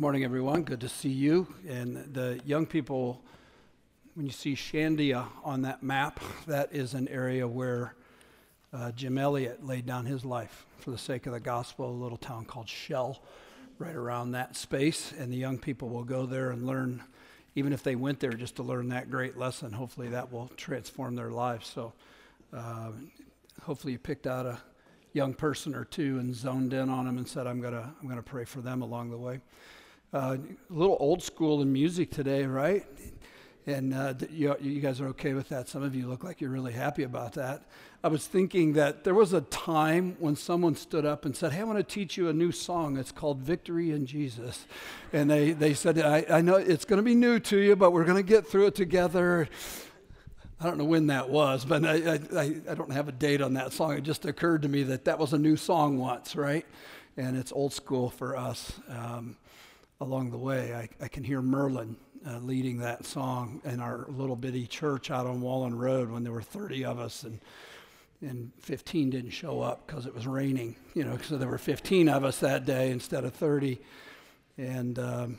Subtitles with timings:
[0.00, 0.62] Morning, everyone.
[0.62, 1.46] Good to see you.
[1.68, 3.20] And the young people,
[4.14, 7.94] when you see Shandia on that map, that is an area where
[8.72, 12.16] uh, Jim Elliot laid down his life for the sake of the gospel, a little
[12.16, 13.20] town called Shell,
[13.78, 15.12] right around that space.
[15.12, 17.02] And the young people will go there and learn,
[17.54, 21.14] even if they went there just to learn that great lesson, hopefully that will transform
[21.14, 21.68] their lives.
[21.68, 21.92] So
[22.54, 22.92] uh,
[23.64, 24.60] hopefully you picked out a
[25.12, 28.08] young person or two and zoned in on them and said, I'm going to I'm
[28.08, 29.42] gonna pray for them along the way.
[30.12, 32.84] Uh, a little old school in music today, right?
[33.64, 35.68] And uh, you, you, guys are okay with that.
[35.68, 37.62] Some of you look like you're really happy about that.
[38.02, 41.60] I was thinking that there was a time when someone stood up and said, Hey,
[41.60, 42.96] I want to teach you a new song.
[42.96, 44.66] It's called Victory in Jesus.
[45.12, 47.92] And they, they said, I, I know it's going to be new to you, but
[47.92, 49.48] we're going to get through it together.
[50.60, 53.54] I don't know when that was, but I, I, I don't have a date on
[53.54, 53.96] that song.
[53.96, 56.66] It just occurred to me that that was a new song once, right?
[57.16, 58.72] And it's old school for us.
[58.88, 59.36] Um,
[60.00, 60.74] along the way.
[60.74, 61.96] I, I can hear Merlin
[62.26, 66.32] uh, leading that song in our little bitty church out on Wallen Road when there
[66.32, 67.40] were 30 of us and
[68.22, 72.06] and 15 didn't show up because it was raining, you know, so there were 15
[72.10, 73.80] of us that day instead of 30.
[74.58, 75.38] And um,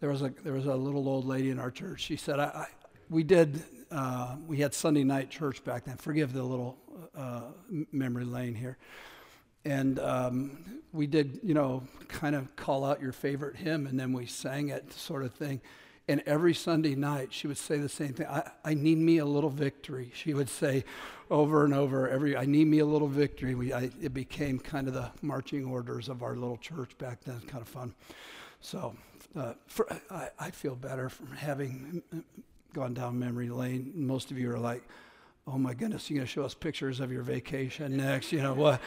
[0.00, 2.02] there was a there was a little old lady in our church.
[2.02, 2.66] She said, I, I
[3.08, 5.96] we did uh, we had Sunday night church back then.
[5.96, 6.76] Forgive the little
[7.16, 7.44] uh,
[7.92, 8.76] memory lane here
[9.64, 14.12] and um, we did, you know, kind of call out your favorite hymn, and then
[14.12, 15.60] we sang it, sort of thing.
[16.10, 18.26] And every Sunday night, she would say the same thing.
[18.26, 20.10] I, I need me a little victory.
[20.14, 20.84] She would say
[21.30, 23.54] over and over, every, I need me a little victory.
[23.54, 27.40] We, I, it became kind of the marching orders of our little church back then.
[27.40, 27.94] Kind of fun.
[28.62, 28.94] So
[29.36, 32.02] uh, for, I, I feel better from having
[32.72, 33.92] gone down memory lane.
[33.94, 34.82] Most of you are like,
[35.46, 38.32] oh my goodness, you're going to show us pictures of your vacation next.
[38.32, 38.80] You know, what?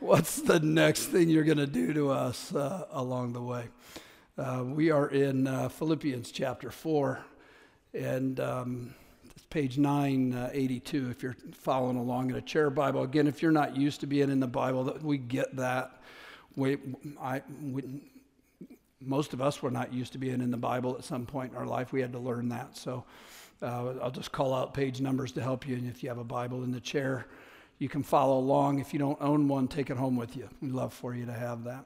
[0.00, 3.68] What's the next thing you're going to do to us uh, along the way?
[4.36, 7.18] Uh, we are in uh, Philippians chapter 4,
[7.94, 8.94] and um,
[9.34, 13.02] it's page 982 uh, if you're following along in a chair Bible.
[13.02, 16.00] Again, if you're not used to being in the Bible, we get that.
[16.54, 16.78] We,
[17.20, 17.82] I, we,
[19.00, 21.58] most of us were not used to being in the Bible at some point in
[21.58, 21.92] our life.
[21.92, 22.76] We had to learn that.
[22.76, 23.04] So
[23.62, 25.74] uh, I'll just call out page numbers to help you.
[25.76, 27.26] And if you have a Bible in the chair,
[27.78, 28.78] you can follow along.
[28.78, 30.48] If you don't own one, take it home with you.
[30.60, 31.84] We'd love for you to have that.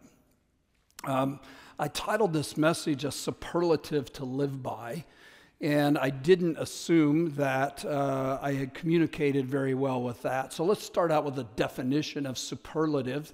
[1.04, 1.40] Um,
[1.78, 5.04] I titled this message A Superlative to Live By,
[5.60, 10.52] and I didn't assume that uh, I had communicated very well with that.
[10.52, 13.32] So let's start out with a definition of superlative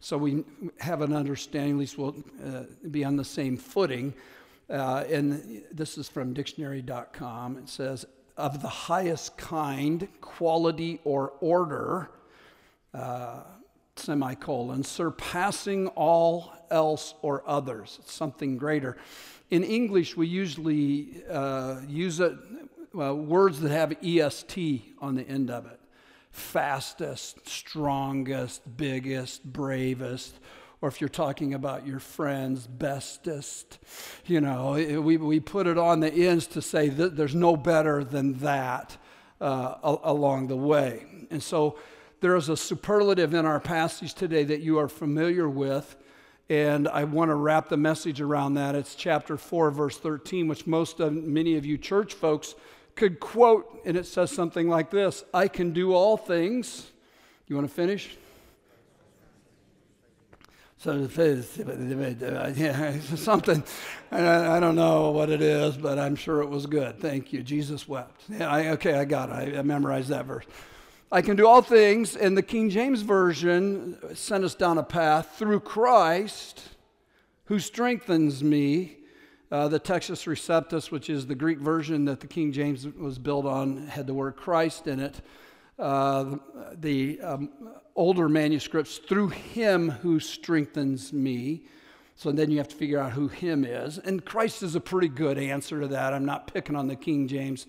[0.00, 0.44] so we
[0.78, 2.14] have an understanding, at least we'll
[2.44, 4.14] uh, be on the same footing.
[4.70, 7.58] Uh, and this is from dictionary.com.
[7.58, 8.06] It says,
[8.38, 12.08] of the highest kind, quality, or order,
[12.94, 13.42] uh,
[13.96, 18.96] semicolon, surpassing all else or others, It's something greater.
[19.50, 22.20] In English, we usually uh, use
[22.92, 25.80] words that have EST on the end of it
[26.30, 30.38] fastest, strongest, biggest, bravest
[30.80, 33.78] or if you're talking about your friends, bestest,
[34.26, 38.04] you know, we, we put it on the ends to say that there's no better
[38.04, 38.96] than that
[39.40, 41.04] uh, along the way.
[41.30, 41.78] And so
[42.20, 45.96] there is a superlative in our passage today that you are familiar with.
[46.48, 48.74] And I want to wrap the message around that.
[48.74, 52.54] It's chapter 4, verse 13, which most of many of you church folks
[52.94, 56.90] could quote, and it says something like this I can do all things.
[57.46, 58.16] You want to finish?
[60.80, 61.08] So
[63.16, 63.64] something,
[64.12, 67.00] I don't know what it is, but I'm sure it was good.
[67.00, 67.42] Thank you.
[67.42, 68.22] Jesus wept.
[68.28, 69.56] Yeah, I, okay, I got it.
[69.56, 70.44] I, I memorized that verse.
[71.10, 75.34] I can do all things, and the King James Version sent us down a path
[75.36, 76.62] through Christ
[77.46, 78.98] who strengthens me.
[79.50, 83.46] Uh, the Textus Receptus, which is the Greek version that the King James was built
[83.46, 85.22] on, had the word Christ in it.
[85.78, 86.36] Uh,
[86.74, 87.50] the um,
[87.94, 91.62] older manuscripts, through him who strengthens me.
[92.16, 93.98] So then you have to figure out who him is.
[93.98, 96.12] And Christ is a pretty good answer to that.
[96.12, 97.66] I'm not picking on the King James.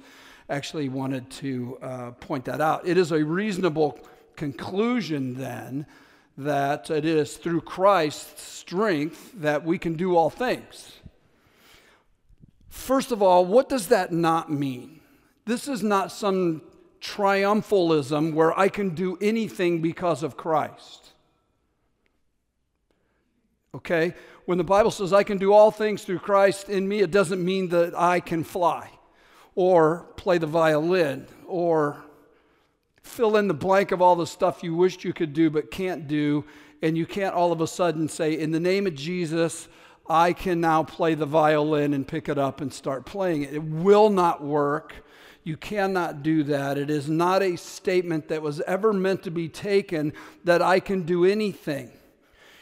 [0.50, 2.88] Actually, wanted to uh, point that out.
[2.88, 4.00] It is a reasonable
[4.36, 5.86] conclusion then
[6.38, 10.94] that it is through Christ's strength that we can do all things.
[12.70, 15.02] First of all, what does that not mean?
[15.46, 16.62] This is not some
[17.02, 21.10] triumphalism where I can do anything because of Christ.
[23.74, 24.14] Okay?
[24.46, 27.44] When the Bible says I can do all things through Christ in me, it doesn't
[27.44, 28.90] mean that I can fly
[29.56, 32.04] or play the violin or
[33.04, 36.08] fill in the blank of all the stuff you wished you could do but can't
[36.08, 36.46] do.
[36.82, 39.68] And you can't all of a sudden say, In the name of Jesus,
[40.10, 43.54] I can now play the violin and pick it up and start playing it.
[43.54, 44.96] It will not work.
[45.50, 46.78] You cannot do that.
[46.78, 50.14] It is not a statement that was ever meant to be taken
[50.44, 51.92] that I can do anything.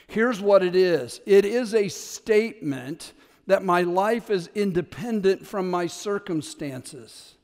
[0.07, 3.11] Here's what it is it is a statement
[3.45, 7.35] that my life is independent from my circumstances.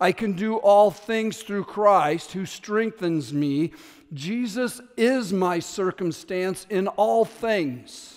[0.00, 3.74] I can do all things through Christ who strengthens me.
[4.14, 8.15] Jesus is my circumstance in all things.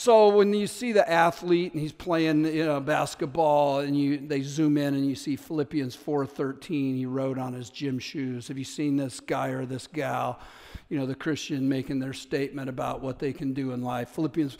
[0.00, 4.42] So when you see the athlete and he's playing you know, basketball and you, they
[4.42, 8.46] zoom in and you see Philippians 4:13 he wrote on his gym shoes.
[8.46, 10.38] Have you seen this guy or this gal,
[10.88, 14.10] you know, the Christian making their statement about what they can do in life?
[14.10, 14.56] Philippians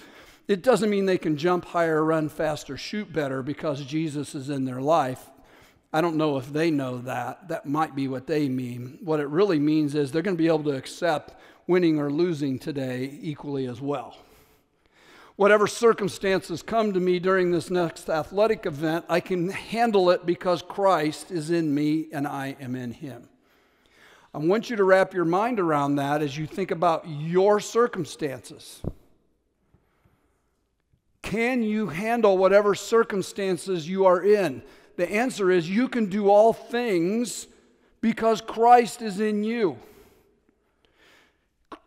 [0.49, 4.65] it doesn't mean they can jump higher, run faster, shoot better because Jesus is in
[4.65, 5.31] their life.
[5.93, 7.47] I don't know if they know that.
[7.47, 8.99] That might be what they mean.
[9.03, 12.59] What it really means is they're going to be able to accept winning or losing
[12.59, 14.17] today equally as well
[15.39, 20.63] whatever circumstances come to me during this next athletic event, I can handle it because
[20.63, 23.29] Christ is in me and I am in him.
[24.35, 28.83] I want you to wrap your mind around that as you think about your circumstances.
[31.23, 34.61] Can you handle whatever circumstances you are in?
[34.97, 37.47] The answer is you can do all things
[38.01, 39.79] because Christ is in you.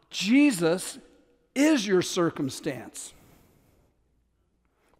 [0.09, 1.00] Jesus
[1.53, 3.13] is your circumstance.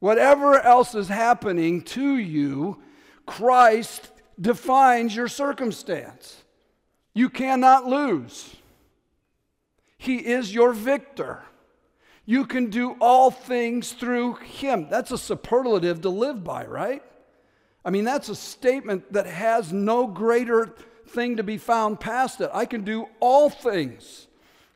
[0.01, 2.81] Whatever else is happening to you,
[3.27, 4.09] Christ
[4.39, 6.44] defines your circumstance.
[7.13, 8.56] You cannot lose.
[10.00, 11.44] He is your victor.
[12.25, 14.88] You can do all things through Him.
[14.89, 17.03] That's a superlative to live by, right?
[17.86, 20.74] I mean, that's a statement that has no greater
[21.09, 22.50] thing to be found past it.
[22.51, 24.27] I can do all things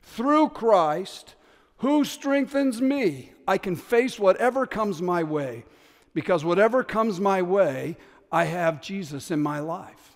[0.04, 1.35] through Christ
[1.78, 3.32] who strengthens me.
[3.48, 5.66] I can face whatever comes my way
[6.14, 7.98] because whatever comes my way,
[8.32, 10.12] I have Jesus in my life.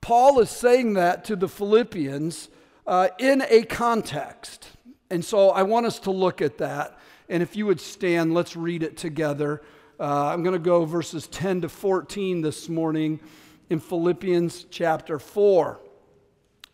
[0.00, 2.48] Paul is saying that to the Philippians
[2.86, 4.68] uh, in a context.
[5.10, 6.98] And so I want us to look at that.
[7.28, 9.62] And if you would stand, let's read it together.
[10.00, 13.20] Uh, I'm going to go verses 10 to 14 this morning
[13.70, 15.80] in Philippians chapter 4.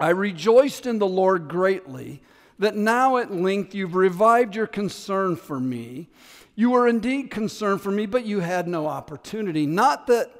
[0.00, 2.22] I rejoiced in the Lord greatly
[2.58, 6.08] that now at length you've revived your concern for me.
[6.54, 9.64] You were indeed concerned for me, but you had no opportunity.
[9.64, 10.32] Not that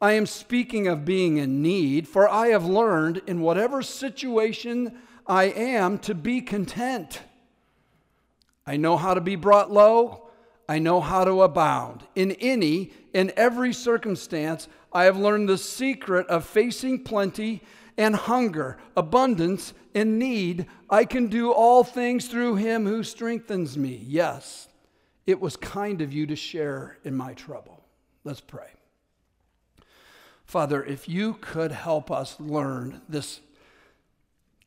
[0.00, 5.44] I am speaking of being in need, for I have learned in whatever situation I
[5.44, 7.22] am to be content.
[8.66, 10.28] I know how to be brought low,
[10.68, 12.04] I know how to abound.
[12.14, 17.62] In any, in every circumstance, I have learned the secret of facing plenty
[17.96, 20.66] and hunger, abundance and need.
[20.90, 24.04] I can do all things through him who strengthens me.
[24.06, 24.68] Yes,
[25.26, 27.84] it was kind of you to share in my trouble.
[28.24, 28.68] Let's pray.
[30.44, 33.40] Father, if you could help us learn this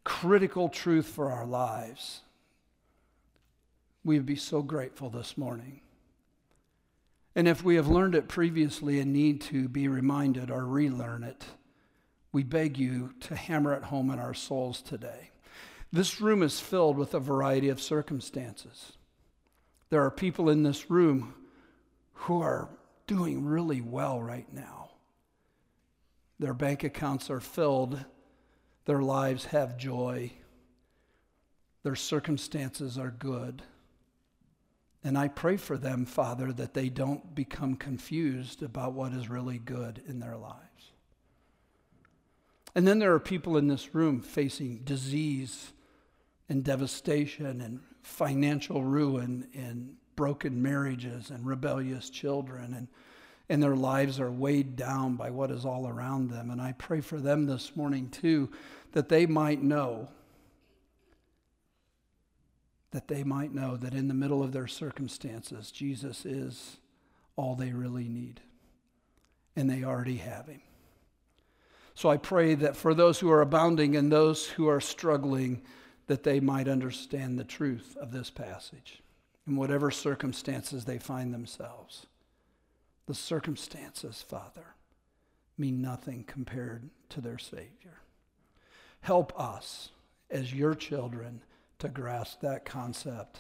[0.04, 2.22] critical truth for our lives,
[4.04, 5.82] we would be so grateful this morning.
[7.36, 11.46] And if we have learned it previously and need to be reminded or relearn it,
[12.38, 15.32] we beg you to hammer it home in our souls today.
[15.92, 18.94] This room is filled with a variety of circumstances.
[19.90, 21.34] There are people in this room
[22.14, 22.70] who are
[23.08, 24.92] doing really well right now.
[26.38, 28.06] Their bank accounts are filled,
[28.86, 30.32] their lives have joy,
[31.82, 33.64] their circumstances are good.
[35.04, 39.58] And I pray for them, Father, that they don't become confused about what is really
[39.58, 40.92] good in their lives.
[42.76, 45.74] And then there are people in this room facing disease
[46.50, 52.88] and devastation and financial ruin and broken marriages and rebellious children and
[53.50, 56.52] and their lives are weighed down by what is all around them.
[56.52, 58.52] And I pray for them this morning too
[58.92, 60.10] that they might know
[62.92, 66.78] that they might know that in the middle of their circumstances Jesus is
[67.36, 68.42] all they really need
[69.56, 70.62] and they already have him
[71.98, 75.64] so I pray that for those who are abounding and those who are struggling,
[76.06, 79.02] that they might understand the truth of this passage
[79.48, 82.06] in whatever circumstances they find themselves.
[83.08, 84.76] The circumstances, Father,
[85.58, 87.98] mean nothing compared to their Savior.
[89.02, 89.90] Help us
[90.30, 91.42] as your children
[91.80, 93.40] to grasp that concept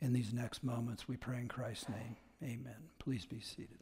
[0.00, 1.06] in these next moments.
[1.06, 2.16] We pray in Christ's name.
[2.42, 2.90] Amen.
[2.98, 3.78] Please be seated.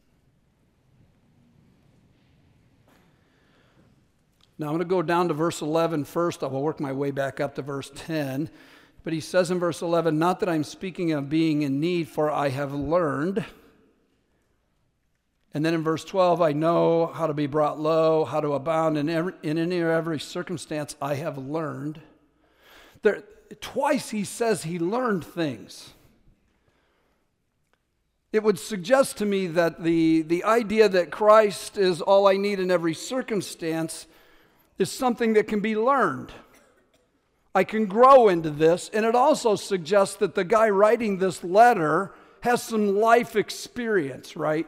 [4.57, 6.43] Now I'm going to go down to verse 11 first.
[6.43, 8.49] I will work my way back up to verse 10.
[9.03, 12.29] But he says in verse 11, Not that I'm speaking of being in need, for
[12.29, 13.43] I have learned.
[15.53, 18.97] And then in verse 12, I know how to be brought low, how to abound
[18.97, 21.99] in, every, in any or every circumstance I have learned.
[23.01, 23.23] There,
[23.59, 25.93] twice he says he learned things.
[28.31, 32.61] It would suggest to me that the, the idea that Christ is all I need
[32.61, 34.07] in every circumstance
[34.81, 36.31] is something that can be learned.
[37.53, 38.89] I can grow into this.
[38.93, 44.67] And it also suggests that the guy writing this letter has some life experience, right?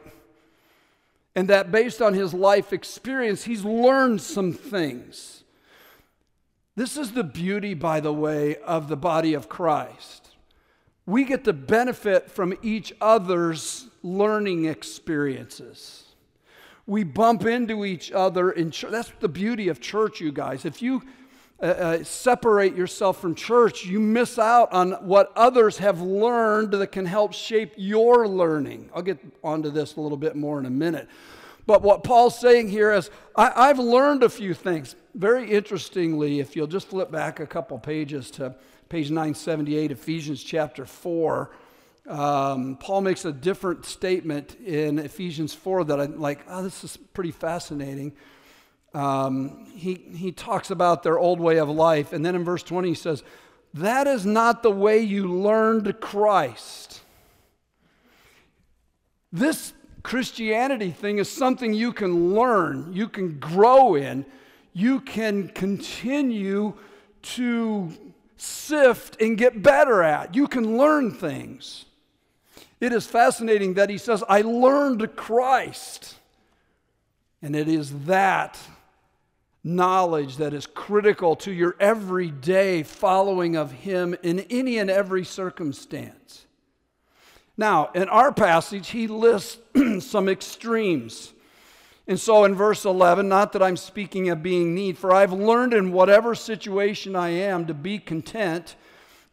[1.35, 5.43] And that based on his life experience, he's learned some things.
[6.75, 10.29] This is the beauty, by the way, of the body of Christ.
[11.05, 16.02] We get to benefit from each other's learning experiences.
[16.85, 18.73] We bump into each other in.
[18.89, 20.65] That's the beauty of church, you guys.
[20.65, 21.01] If you
[21.61, 26.91] uh, uh, separate yourself from church, you miss out on what others have learned that
[26.91, 28.89] can help shape your learning.
[28.93, 31.07] I'll get onto this a little bit more in a minute.
[31.65, 34.95] But what Paul's saying here is, I, have learned a few things.
[35.15, 38.55] Very interestingly, if you'll just flip back a couple pages to
[38.89, 41.49] page 978, Ephesians chapter 4,
[42.07, 46.97] um, Paul makes a different statement in Ephesians 4 that I'm like, oh, this is
[46.97, 48.13] pretty fascinating
[48.93, 52.13] um, he, he talks about their old way of life.
[52.13, 53.23] And then in verse 20, he says,
[53.73, 57.01] That is not the way you learned Christ.
[59.31, 64.25] This Christianity thing is something you can learn, you can grow in,
[64.73, 66.73] you can continue
[67.23, 67.91] to
[68.37, 70.35] sift and get better at.
[70.35, 71.85] You can learn things.
[72.83, 76.15] It is fascinating that he says, I learned Christ.
[77.41, 78.59] And it is that
[79.63, 86.45] knowledge that is critical to your everyday following of Him in any and every circumstance.
[87.55, 89.59] Now, in our passage, he lists
[89.99, 91.31] some extremes.
[92.05, 95.73] And so in verse 11, not that I'm speaking of being need, for I've learned
[95.73, 98.75] in whatever situation I am to be content.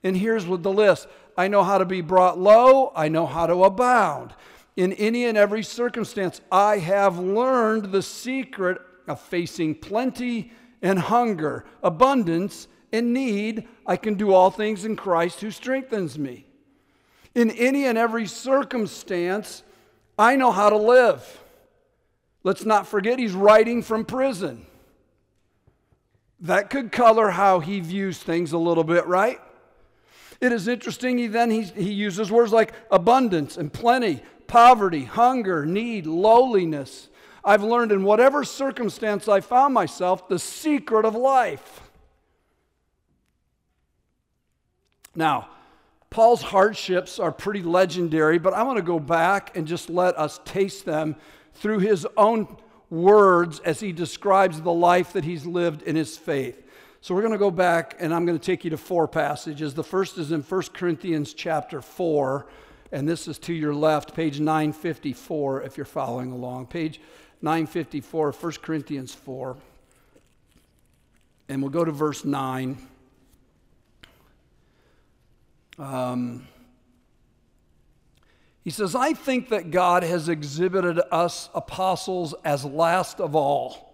[0.05, 3.47] And here's with the list I know how to be brought low, I know how
[3.47, 4.35] to abound.
[4.77, 11.65] In any and every circumstance, I have learned the secret of facing plenty and hunger,
[11.83, 16.47] abundance and need, I can do all things in Christ who strengthens me.
[17.35, 19.63] In any and every circumstance,
[20.19, 21.45] I know how to live.
[22.43, 24.67] Let's not forget he's writing from prison.
[26.41, 29.41] That could color how he views things a little bit, right?
[30.41, 35.67] It is interesting, he then he, he uses words like abundance and plenty, poverty, hunger,
[35.67, 37.11] need, lowliness,
[37.45, 41.81] I've learned in whatever circumstance I found myself the secret of life.
[45.15, 45.49] Now,
[46.11, 50.41] Paul's hardships are pretty legendary, but I want to go back and just let us
[50.45, 51.17] taste them
[51.55, 52.57] through his own
[52.91, 56.67] words as he describes the life that he's lived in his faith.
[57.03, 59.73] So we're going to go back and I'm going to take you to four passages.
[59.73, 62.47] The first is in 1 Corinthians chapter 4,
[62.93, 66.67] and this is to your left, page 954 if you're following along.
[66.67, 67.01] Page
[67.41, 69.57] 954, 1 Corinthians 4.
[71.49, 72.77] And we'll go to verse 9.
[75.79, 76.47] Um,
[78.63, 83.90] he says, I think that God has exhibited us apostles as last of all.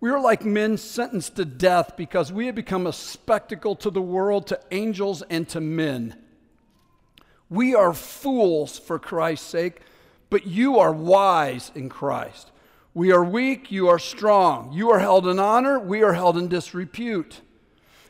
[0.00, 4.00] We are like men sentenced to death because we have become a spectacle to the
[4.00, 6.16] world, to angels, and to men.
[7.50, 9.82] We are fools for Christ's sake,
[10.30, 12.50] but you are wise in Christ.
[12.94, 14.72] We are weak, you are strong.
[14.72, 17.42] You are held in honor, we are held in disrepute.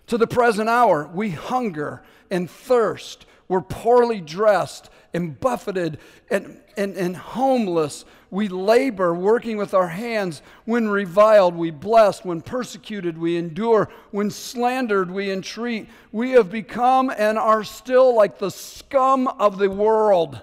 [0.06, 3.26] To the present hour, we hunger and thirst.
[3.50, 5.98] We're poorly dressed and buffeted
[6.30, 8.04] and, and, and homeless.
[8.30, 10.40] We labor working with our hands.
[10.66, 12.24] When reviled, we bless.
[12.24, 13.88] When persecuted, we endure.
[14.12, 15.88] When slandered, we entreat.
[16.12, 20.40] We have become and are still like the scum of the world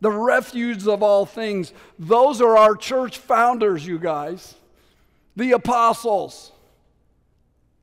[0.00, 1.72] the refuse of all things.
[1.98, 4.54] Those are our church founders, you guys,
[5.34, 6.52] the apostles.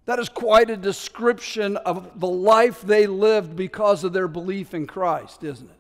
[0.06, 4.86] That is quite a description of the life they lived because of their belief in
[4.86, 5.76] Christ, isn't it?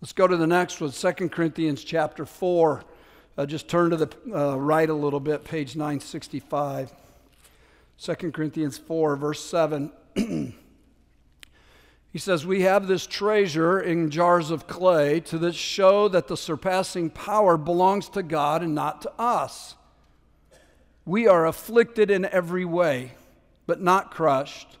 [0.00, 2.84] Let's go to the next one, 2 Corinthians chapter 4.
[3.36, 6.92] Uh, just turn to the uh, right a little bit, page 965.
[8.00, 9.92] 2 Corinthians 4, verse 7.
[12.14, 17.10] He says, We have this treasure in jars of clay to show that the surpassing
[17.10, 19.74] power belongs to God and not to us.
[21.06, 23.12] We are afflicted in every way,
[23.66, 24.78] but not crushed,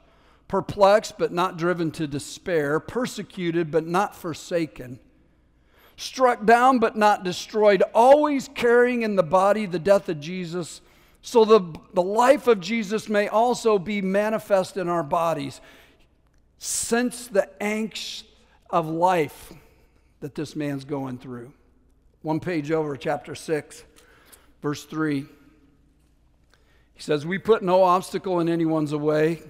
[0.48, 4.98] perplexed but not driven to despair, persecuted but not forsaken,
[5.96, 10.80] struck down but not destroyed, always carrying in the body the death of Jesus,
[11.20, 11.60] so the,
[11.92, 15.60] the life of Jesus may also be manifest in our bodies.
[16.58, 18.24] Sense the angst
[18.70, 19.52] of life
[20.20, 21.52] that this man's going through.
[22.22, 23.84] One page over, chapter 6,
[24.62, 25.26] verse 3.
[26.94, 29.42] He says, We put no obstacle in anyone's way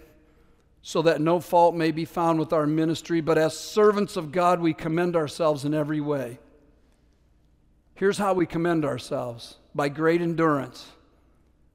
[0.83, 4.61] so that no fault may be found with our ministry, but as servants of God,
[4.61, 6.39] we commend ourselves in every way.
[7.95, 10.87] Here's how we commend ourselves by great endurance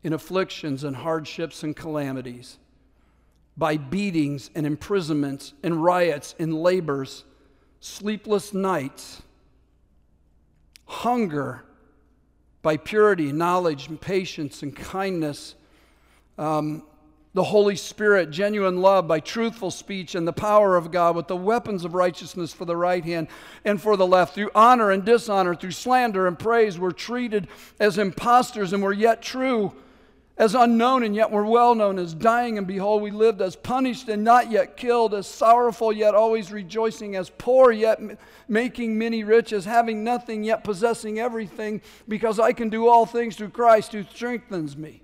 [0.04, 2.58] in afflictions and hardships and calamities,
[3.58, 7.26] by beatings and imprisonments and riots and labors,
[7.80, 9.22] sleepless nights,
[10.86, 11.66] hunger,
[12.62, 15.56] by purity, knowledge, and patience and kindness.
[16.40, 16.84] Um,
[17.34, 21.36] the Holy Spirit, genuine love by truthful speech and the power of God with the
[21.36, 23.28] weapons of righteousness for the right hand
[23.66, 24.34] and for the left.
[24.34, 27.48] Through honor and dishonor, through slander and praise, we're treated
[27.80, 29.74] as impostors and we're yet true,
[30.38, 34.08] as unknown and yet we're well known, as dying and behold we lived, as punished
[34.08, 38.00] and not yet killed, as sorrowful yet always rejoicing, as poor yet
[38.48, 43.36] making many rich, as having nothing yet possessing everything, because I can do all things
[43.36, 45.04] through Christ who strengthens me.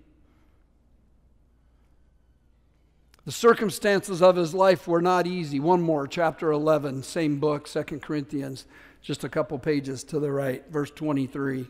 [3.25, 5.59] The circumstances of his life were not easy.
[5.59, 8.65] One more, chapter 11, same book, 2 Corinthians,
[9.01, 11.67] just a couple pages to the right, verse 23.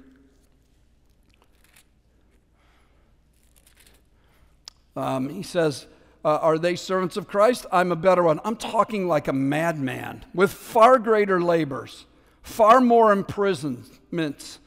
[4.97, 5.87] Um, he says,
[6.25, 7.65] uh, Are they servants of Christ?
[7.71, 8.41] I'm a better one.
[8.43, 12.05] I'm talking like a madman with far greater labors,
[12.41, 14.59] far more imprisonments,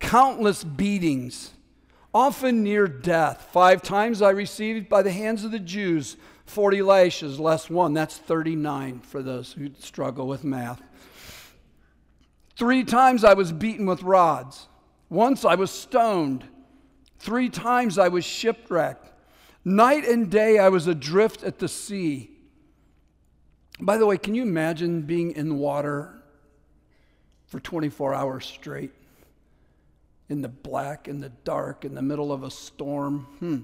[0.00, 1.52] countless beatings,
[2.12, 3.48] often near death.
[3.52, 6.16] Five times I received by the hands of the Jews
[6.52, 7.94] 40 lashes less one.
[7.94, 10.82] That's 39 for those who struggle with math.
[12.56, 14.68] Three times I was beaten with rods.
[15.08, 16.44] Once I was stoned.
[17.18, 19.10] Three times I was shipwrecked.
[19.64, 22.30] Night and day I was adrift at the sea.
[23.80, 26.22] By the way, can you imagine being in the water
[27.46, 28.92] for 24 hours straight?
[30.28, 33.20] In the black, in the dark, in the middle of a storm?
[33.38, 33.62] Hmm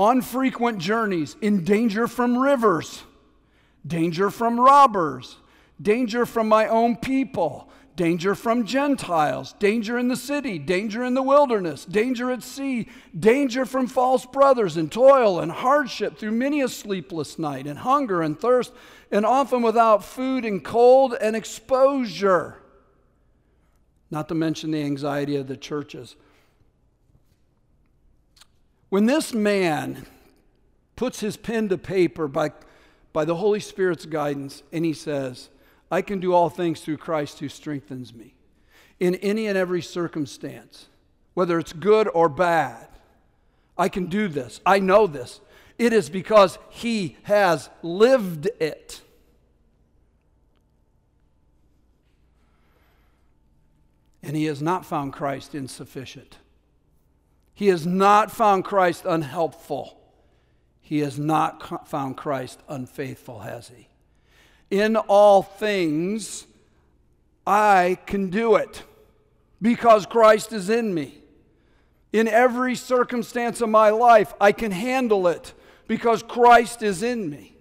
[0.00, 3.02] on frequent journeys, in danger from rivers,
[3.86, 5.36] danger from robbers,
[5.80, 11.22] danger from my own people, danger from Gentiles, danger in the city, danger in the
[11.22, 16.68] wilderness, danger at sea, danger from false brothers, and toil and hardship through many a
[16.68, 18.72] sleepless night, and hunger and thirst,
[19.10, 22.56] and often without food and cold and exposure.
[24.10, 26.16] Not to mention the anxiety of the churches.
[28.90, 30.04] When this man
[30.96, 32.50] puts his pen to paper by,
[33.12, 35.48] by the Holy Spirit's guidance and he says,
[35.90, 38.34] I can do all things through Christ who strengthens me
[38.98, 40.88] in any and every circumstance,
[41.34, 42.88] whether it's good or bad.
[43.78, 44.60] I can do this.
[44.66, 45.40] I know this.
[45.78, 49.00] It is because he has lived it.
[54.22, 56.36] And he has not found Christ insufficient.
[57.60, 60.00] He has not found Christ unhelpful.
[60.80, 63.86] He has not found Christ unfaithful, has he?
[64.70, 66.46] In all things,
[67.46, 68.82] I can do it
[69.60, 71.18] because Christ is in me.
[72.14, 75.52] In every circumstance of my life, I can handle it
[75.86, 77.58] because Christ is in me.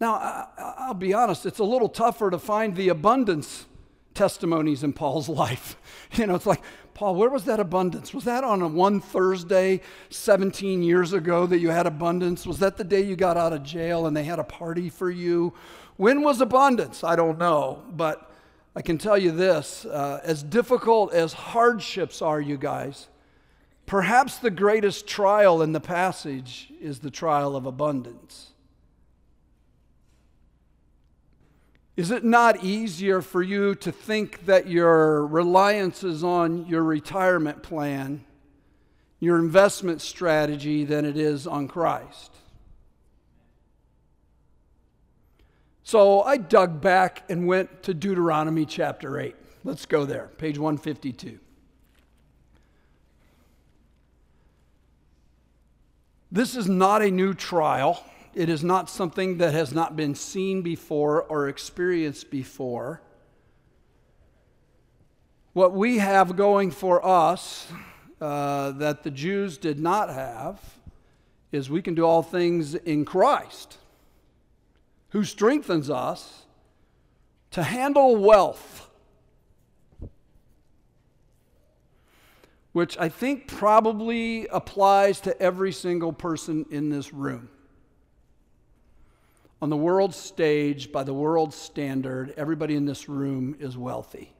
[0.00, 3.66] Now, I'll be honest, it's a little tougher to find the abundance
[4.14, 5.76] testimonies in Paul's life.
[6.14, 6.62] You know, it's like,
[6.94, 8.12] Paul, where was that abundance?
[8.12, 12.46] Was that on a one Thursday 17 years ago that you had abundance?
[12.46, 15.10] Was that the day you got out of jail and they had a party for
[15.10, 15.54] you?
[15.96, 17.02] When was abundance?
[17.02, 17.82] I don't know.
[17.90, 18.30] But
[18.74, 23.08] I can tell you this uh, as difficult as hardships are, you guys,
[23.86, 28.49] perhaps the greatest trial in the passage is the trial of abundance.
[32.00, 37.62] Is it not easier for you to think that your reliance is on your retirement
[37.62, 38.24] plan,
[39.18, 42.34] your investment strategy, than it is on Christ?
[45.82, 49.36] So I dug back and went to Deuteronomy chapter 8.
[49.62, 51.38] Let's go there, page 152.
[56.32, 58.02] This is not a new trial.
[58.34, 63.02] It is not something that has not been seen before or experienced before.
[65.52, 67.66] What we have going for us
[68.20, 70.60] uh, that the Jews did not have
[71.50, 73.78] is we can do all things in Christ,
[75.08, 76.44] who strengthens us
[77.50, 78.88] to handle wealth.
[82.72, 87.48] Which I think probably applies to every single person in this room.
[89.62, 94.32] On the world stage, by the world standard, everybody in this room is wealthy.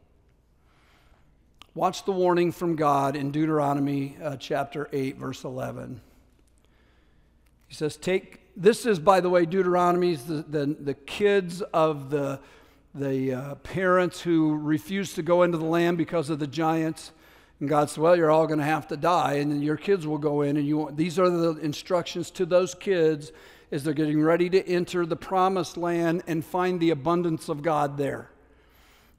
[1.75, 6.01] Watch the warning from God in Deuteronomy uh, chapter 8, verse 11.
[7.69, 12.41] He says, Take, this is, by the way, Deuteronomy's the, the, the kids of the,
[12.95, 17.13] the uh, parents who refused to go into the land because of the giants.
[17.61, 20.19] And God said, Well, you're all going to have to die, and your kids will
[20.19, 20.57] go in.
[20.57, 23.33] And you, these are the instructions to those kids
[23.73, 27.97] as they're getting ready to enter the promised land and find the abundance of God
[27.97, 28.31] there.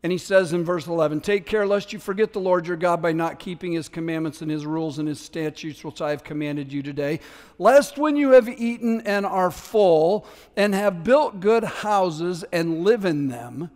[0.04, 3.04] And he says in verse 11, Take care lest you forget the Lord your God
[3.04, 6.74] by not keeping his commandments and his rules and his statutes, which I have commanded
[6.74, 7.20] you today.
[7.60, 10.26] Lest when you have eaten and are full,
[10.58, 13.70] and have built good houses and live in them,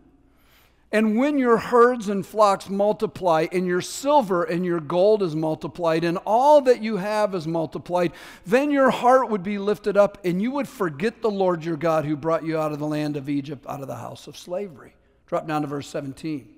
[0.92, 6.04] and when your herds and flocks multiply, and your silver and your gold is multiplied,
[6.04, 8.14] and all that you have is multiplied,
[8.46, 12.06] then your heart would be lifted up, and you would forget the Lord your God
[12.06, 14.96] who brought you out of the land of Egypt, out of the house of slavery.
[15.28, 16.50] Drop down to verse 17.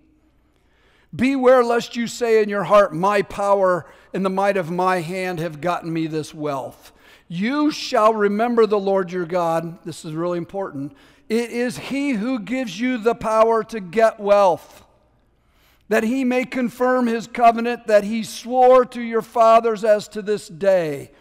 [1.16, 5.40] Beware lest you say in your heart, My power and the might of my hand
[5.40, 6.92] have gotten me this wealth.
[7.30, 9.84] You shall remember the Lord your God.
[9.84, 10.96] This is really important
[11.30, 14.84] it is He who gives you the power to get wealth,
[15.90, 20.48] that He may confirm His covenant that He swore to your fathers as to this
[20.48, 21.12] day.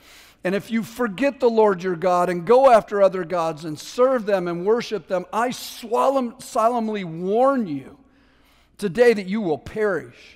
[0.44, 4.26] And if you forget the Lord your God and go after other gods and serve
[4.26, 7.98] them and worship them, I solemnly warn you
[8.78, 10.35] today that you will perish.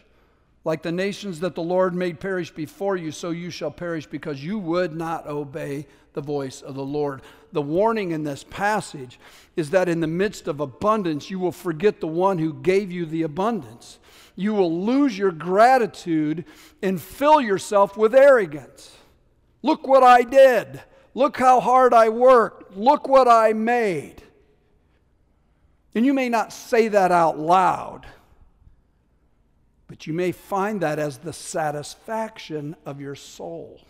[0.70, 4.44] Like the nations that the Lord made perish before you, so you shall perish because
[4.44, 7.22] you would not obey the voice of the Lord.
[7.50, 9.18] The warning in this passage
[9.56, 13.04] is that in the midst of abundance, you will forget the one who gave you
[13.04, 13.98] the abundance.
[14.36, 16.44] You will lose your gratitude
[16.80, 18.96] and fill yourself with arrogance.
[19.62, 20.80] Look what I did.
[21.14, 22.76] Look how hard I worked.
[22.76, 24.22] Look what I made.
[25.96, 28.06] And you may not say that out loud,
[29.90, 33.80] but you may find that as the satisfaction of your soul.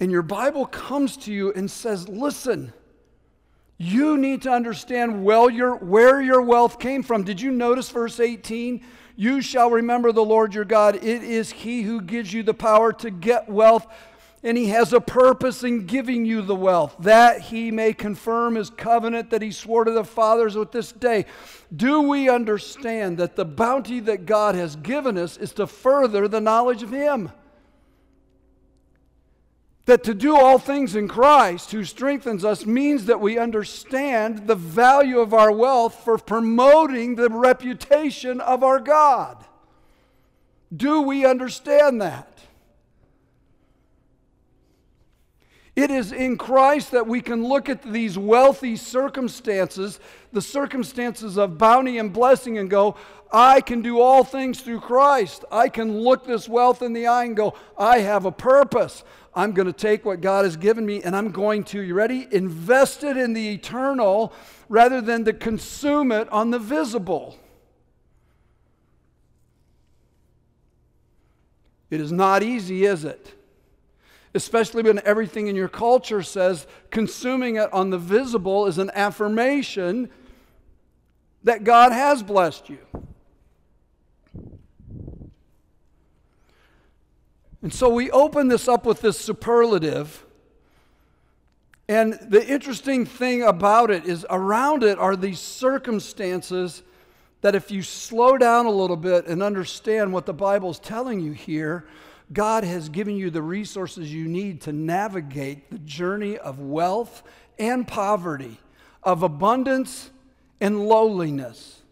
[0.00, 2.72] and your Bible comes to you and says, Listen,
[3.78, 7.24] you need to understand well your, where your wealth came from.
[7.24, 8.84] Did you notice verse 18?
[9.16, 10.96] You shall remember the Lord your God.
[10.96, 13.86] It is He who gives you the power to get wealth,
[14.42, 18.70] and He has a purpose in giving you the wealth, that He may confirm His
[18.70, 21.26] covenant that He swore to the fathers with this day.
[21.74, 26.40] Do we understand that the bounty that God has given us is to further the
[26.40, 27.32] knowledge of Him?
[29.86, 34.56] That to do all things in Christ, who strengthens us, means that we understand the
[34.56, 39.44] value of our wealth for promoting the reputation of our God.
[40.76, 42.35] Do we understand that?
[45.76, 50.00] It is in Christ that we can look at these wealthy circumstances,
[50.32, 52.96] the circumstances of bounty and blessing, and go,
[53.30, 55.44] I can do all things through Christ.
[55.52, 59.04] I can look this wealth in the eye and go, I have a purpose.
[59.34, 62.26] I'm going to take what God has given me and I'm going to, you ready?
[62.30, 64.32] Invest it in the eternal
[64.70, 67.36] rather than to consume it on the visible.
[71.90, 73.35] It is not easy, is it?
[74.36, 80.10] Especially when everything in your culture says consuming it on the visible is an affirmation
[81.42, 82.78] that God has blessed you.
[87.62, 90.24] And so we open this up with this superlative.
[91.88, 96.82] And the interesting thing about it is, around it are these circumstances
[97.40, 101.20] that, if you slow down a little bit and understand what the Bible is telling
[101.20, 101.86] you here,
[102.32, 107.22] God has given you the resources you need to navigate the journey of wealth
[107.58, 108.58] and poverty,
[109.02, 110.10] of abundance
[110.60, 111.82] and lowliness,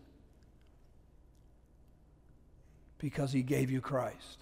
[2.99, 4.39] because He gave you Christ.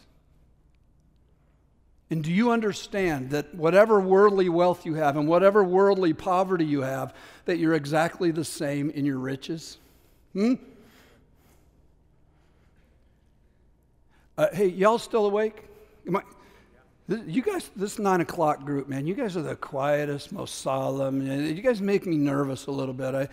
[2.08, 6.82] And do you understand that whatever worldly wealth you have and whatever worldly poverty you
[6.82, 7.14] have,
[7.46, 9.78] that you're exactly the same in your riches?
[10.34, 10.54] Hmm?
[14.36, 15.64] Uh, hey, y'all still awake?
[16.08, 16.22] I,
[17.26, 21.26] you guys, this nine o'clock group, man, you guys are the quietest, most solemn.
[21.26, 23.14] You guys make me nervous a little bit.
[23.14, 23.28] I,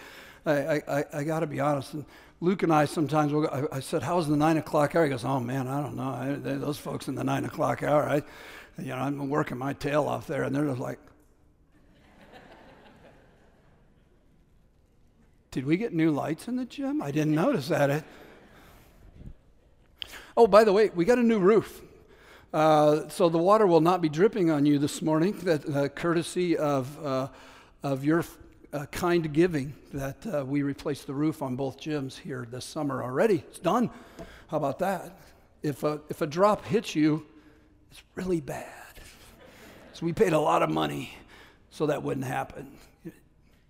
[0.46, 1.94] I, I, I got to be honest.
[1.94, 2.06] And
[2.42, 5.04] Luke and I sometimes will go, I, I, said, How's the nine o'clock hour?
[5.04, 6.10] He goes, Oh man, I don't know.
[6.10, 8.22] I, they, those folks in the nine o'clock hour, I,
[8.78, 11.00] you know, I'm working my tail off there, and they're just like,
[15.52, 17.02] Did we get new lights in the gym?
[17.02, 17.90] I didn't notice that.
[17.90, 18.04] It,
[20.38, 21.82] Oh, by the way, we got a new roof.
[22.52, 26.58] Uh, so the water will not be dripping on you this morning, that uh, courtesy
[26.58, 27.28] of, uh,
[27.84, 28.24] of your
[28.74, 33.04] uh, kind giving that uh, we replaced the roof on both gyms here this summer
[33.04, 33.44] already.
[33.50, 33.92] It's done.
[34.48, 35.20] How about that?
[35.62, 37.26] If a, if a drop hits you,
[37.92, 38.66] it's really bad.
[39.94, 41.14] So we paid a lot of money
[41.70, 42.80] so that wouldn't happen.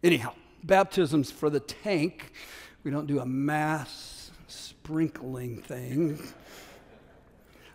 [0.02, 2.32] Anyhow, baptisms for the tank.
[2.84, 6.22] We don't do a mass sprinkling thing.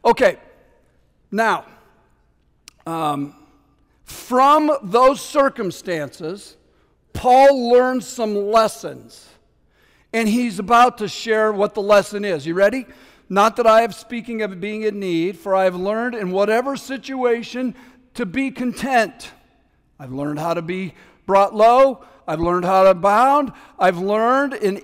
[0.02, 0.38] Okay,
[1.34, 1.64] now,
[2.86, 3.34] um,
[4.04, 6.56] from those circumstances,
[7.12, 9.28] Paul learns some lessons.
[10.12, 12.46] And he's about to share what the lesson is.
[12.46, 12.86] You ready?
[13.28, 16.76] Not that I am speaking of being in need, for I have learned in whatever
[16.76, 17.74] situation
[18.14, 19.32] to be content.
[19.98, 20.94] I've learned how to be
[21.26, 22.04] brought low.
[22.28, 23.52] I've learned how to abound.
[23.76, 24.82] I've learned in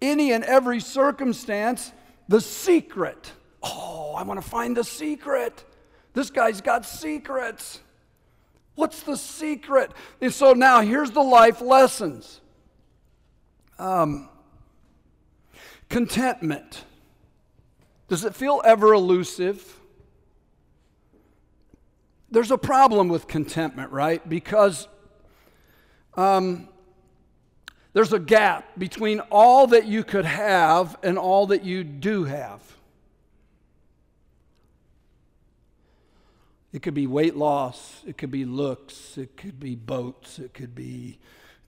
[0.00, 1.90] any and every circumstance
[2.28, 3.32] the secret.
[3.60, 5.64] Oh, I want to find the secret.
[6.12, 7.80] This guy's got secrets.
[8.74, 9.92] What's the secret?
[10.20, 12.40] And so now here's the life lessons
[13.78, 14.28] um,
[15.88, 16.84] contentment.
[18.08, 19.76] Does it feel ever elusive?
[22.30, 24.26] There's a problem with contentment, right?
[24.28, 24.86] Because
[26.14, 26.68] um,
[27.92, 32.60] there's a gap between all that you could have and all that you do have.
[36.72, 40.74] It could be weight loss, it could be looks, it could be boats, it could
[40.74, 41.18] be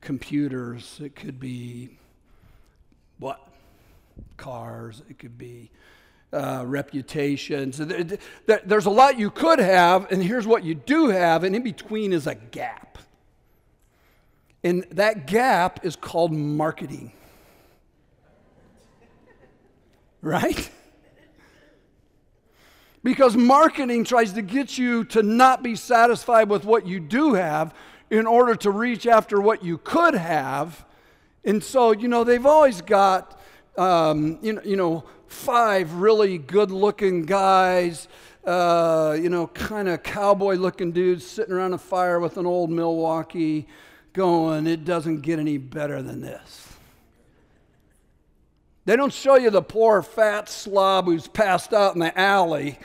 [0.01, 1.99] computers, it could be
[3.19, 3.41] what?
[4.37, 5.71] Cars, it could be
[6.33, 7.79] uh, reputations.
[8.47, 12.13] There's a lot you could have, and here's what you do have, and in between
[12.13, 12.99] is a gap.
[14.65, 17.13] And that gap is called marketing.
[20.25, 20.71] Right?
[23.03, 27.75] Because marketing tries to get you to not be satisfied with what you do have
[28.11, 30.85] in order to reach after what you could have.
[31.45, 33.41] And so, you know, they've always got,
[33.77, 38.07] um, you, know, you know, five really good looking guys,
[38.45, 42.71] uh, you know, kind of cowboy looking dudes sitting around a fire with an old
[42.71, 43.67] Milwaukee
[44.13, 46.72] going, it doesn't get any better than this.
[48.85, 52.79] They don't show you the poor fat slob who's passed out in the alley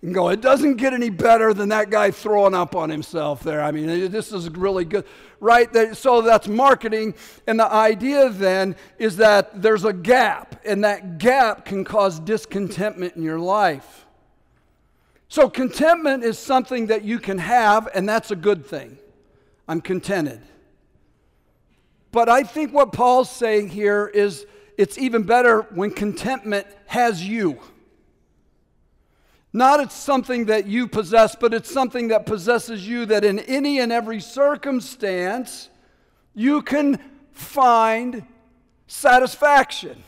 [0.00, 3.62] and go, it doesn't get any better than that guy throwing up on himself there.
[3.62, 5.06] I mean, this is really good,
[5.40, 5.96] right?
[5.96, 7.14] So that's marketing.
[7.46, 13.16] And the idea then is that there's a gap, and that gap can cause discontentment
[13.16, 14.06] in your life.
[15.28, 18.98] So contentment is something that you can have, and that's a good thing.
[19.66, 20.42] I'm contented.
[22.12, 27.60] But I think what Paul's saying here is it's even better when contentment has you.
[29.52, 33.78] Not it's something that you possess, but it's something that possesses you that in any
[33.78, 35.70] and every circumstance
[36.34, 36.98] you can
[37.30, 38.24] find
[38.88, 40.02] satisfaction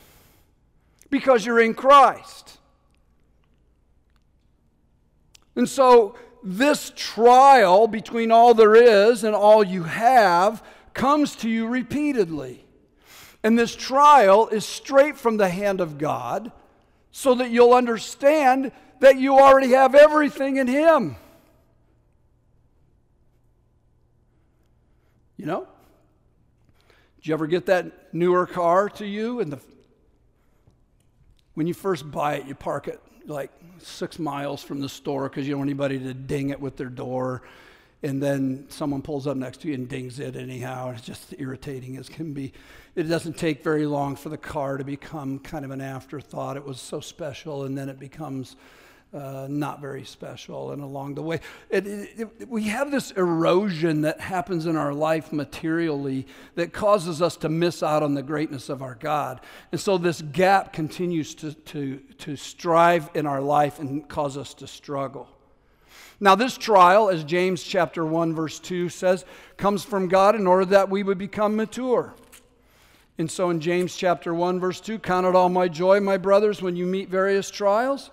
[1.11, 2.59] because you're in Christ.
[5.55, 11.66] And so, this trial between all there is and all you have comes to you
[11.66, 12.65] repeatedly.
[13.46, 16.50] And this trial is straight from the hand of God
[17.12, 21.14] so that you'll understand that you already have everything in Him.
[25.37, 25.68] You know?
[27.18, 29.38] Did you ever get that newer car to you?
[29.38, 29.61] And the,
[31.54, 35.46] when you first buy it, you park it like six miles from the store because
[35.46, 37.42] you don't want anybody to ding it with their door
[38.02, 40.90] and then someone pulls up next to you and dings it anyhow.
[40.90, 42.52] It's just irritating as can be.
[42.94, 46.56] It doesn't take very long for the car to become kind of an afterthought.
[46.56, 48.56] It was so special, and then it becomes
[49.14, 50.72] uh, not very special.
[50.72, 54.92] And along the way, it, it, it, we have this erosion that happens in our
[54.92, 59.40] life materially that causes us to miss out on the greatness of our God.
[59.72, 64.54] And so this gap continues to, to, to strive in our life and cause us
[64.54, 65.28] to struggle.
[66.18, 69.24] Now, this trial, as James chapter 1, verse 2 says,
[69.57, 72.14] comes from God in order that we would become mature.
[73.18, 76.62] And so in James chapter 1, verse 2, count it all my joy, my brothers,
[76.62, 78.11] when you meet various trials,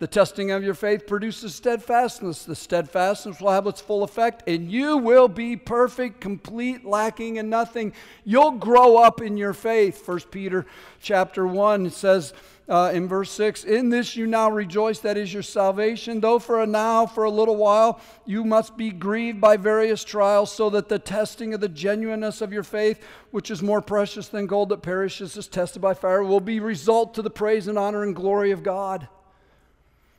[0.00, 2.44] The testing of your faith produces steadfastness.
[2.44, 7.48] The steadfastness will have its full effect, and you will be perfect, complete, lacking in
[7.48, 7.92] nothing.
[8.24, 10.06] You'll grow up in your faith.
[10.06, 10.66] 1 Peter
[11.00, 12.34] chapter 1 says,
[12.68, 16.62] uh, in verse 6 In this you now rejoice, that is your salvation, though for
[16.62, 20.88] a now, for a little while, you must be grieved by various trials, so that
[20.88, 24.82] the testing of the genuineness of your faith, which is more precious than gold that
[24.82, 28.50] perishes, is tested by fire, will be result to the praise and honor and glory
[28.50, 29.08] of God.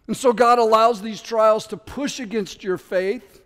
[0.07, 3.41] And so God allows these trials to push against your faith,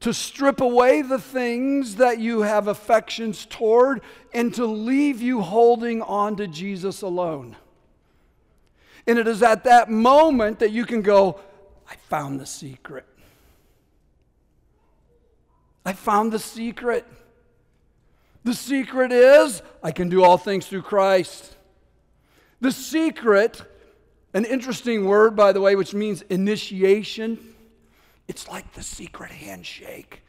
[0.00, 4.02] to strip away the things that you have affections toward,
[4.34, 7.56] and to leave you holding on to Jesus alone.
[9.06, 11.40] And it is at that moment that you can go,
[11.90, 13.06] I found the secret.
[15.84, 17.06] I found the secret.
[18.44, 21.56] The secret is I can do all things through Christ.
[22.60, 23.62] The secret,
[24.34, 27.38] an interesting word, by the way, which means initiation,
[28.28, 30.22] it's like the secret handshake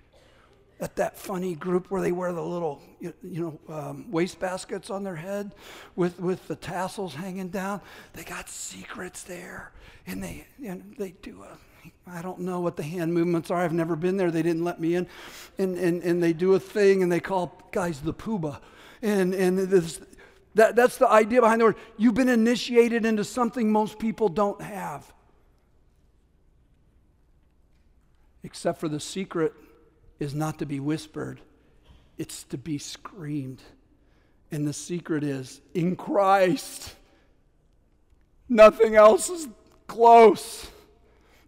[0.80, 5.04] at that funny group where they wear the little, you, know, um, waste baskets on
[5.04, 5.52] their head
[5.96, 7.80] with, with the tassels hanging down.
[8.14, 9.72] They got secrets there,
[10.06, 11.58] and they, and they do a,
[12.10, 13.60] I don't know what the hand movements are.
[13.60, 14.32] I've never been there.
[14.32, 15.08] They didn't let me in.
[15.58, 18.60] And, and, and they do a thing, and they call guys the poobah.
[19.02, 20.00] And, and this,
[20.56, 21.76] that, that's the idea behind the word.
[21.98, 25.12] You've been initiated into something most people don't have.
[28.44, 29.54] Except for the secret
[30.24, 31.40] is not to be whispered,
[32.18, 33.62] it's to be screamed.
[34.52, 36.96] And the secret is in Christ.
[38.48, 39.48] Nothing else is
[39.88, 40.70] close.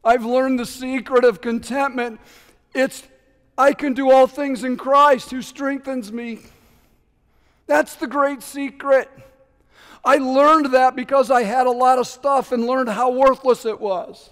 [0.04, 2.20] I've learned the secret of contentment.
[2.74, 3.04] It's
[3.58, 6.40] I can do all things in Christ who strengthens me.
[7.68, 9.10] That's the great secret.
[10.04, 13.80] I learned that because I had a lot of stuff and learned how worthless it
[13.80, 14.30] was.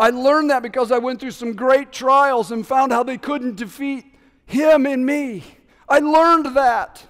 [0.00, 3.56] I learned that because I went through some great trials and found how they couldn't
[3.56, 4.06] defeat
[4.46, 5.44] Him in me.
[5.86, 7.06] I learned that.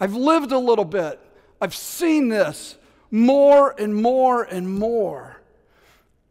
[0.00, 1.20] I've lived a little bit.
[1.60, 2.76] I've seen this
[3.12, 5.40] more and more and more.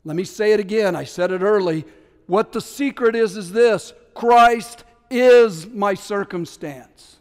[0.03, 0.97] Let me say it again.
[0.97, 1.85] I said it early.
[2.27, 7.12] What the secret is, is this Christ is my circumstance.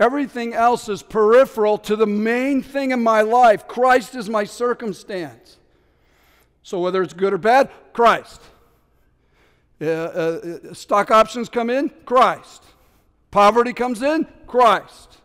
[0.00, 3.68] Everything else is peripheral to the main thing in my life.
[3.68, 5.56] Christ is my circumstance.
[6.62, 8.40] So, whether it's good or bad, Christ.
[9.80, 12.64] Uh, uh, stock options come in, Christ.
[13.30, 15.18] Poverty comes in, Christ.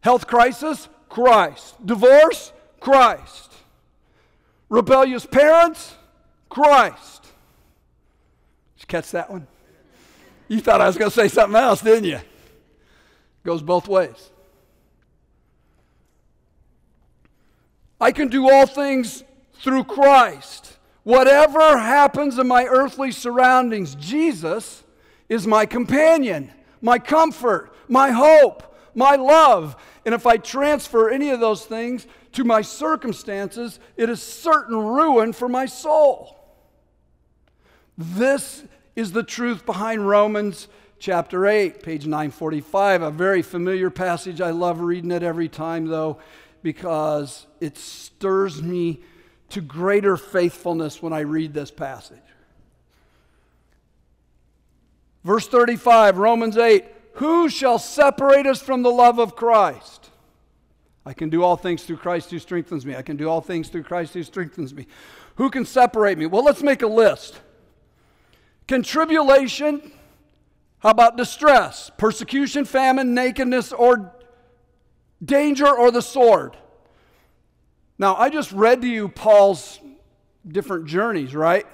[0.00, 1.74] Health crisis, Christ.
[1.86, 3.52] Divorce, Christ.
[4.68, 5.94] Rebellious parents,
[6.48, 7.22] Christ.
[7.22, 9.46] Did you catch that one?
[10.48, 12.20] You thought I was going to say something else, didn't you?
[13.44, 14.30] Goes both ways.
[18.00, 19.22] I can do all things
[19.60, 20.78] through Christ.
[21.04, 24.82] Whatever happens in my earthly surroundings, Jesus
[25.28, 29.76] is my companion, my comfort, my hope, my love.
[30.04, 35.32] And if I transfer any of those things to my circumstances, it is certain ruin
[35.32, 36.36] for my soul.
[37.96, 38.64] This
[38.96, 40.68] is the truth behind Romans
[41.04, 44.40] chapter 8, page 945, a very familiar passage.
[44.40, 46.16] I love reading it every time, though,
[46.62, 49.02] because it stirs me
[49.50, 52.16] to greater faithfulness when I read this passage.
[55.24, 56.86] Verse 35, Romans 8
[57.16, 60.08] Who shall separate us from the love of Christ?
[61.04, 62.96] I can do all things through Christ who strengthens me.
[62.96, 64.86] I can do all things through Christ who strengthens me.
[65.34, 66.24] Who can separate me?
[66.24, 67.42] Well, let's make a list.
[68.66, 69.92] Can tribulation,
[70.84, 74.12] how about distress, persecution, famine, nakedness, or
[75.24, 76.58] danger, or the sword?
[77.98, 79.80] Now, I just read to you Paul's
[80.46, 81.66] different journeys, right?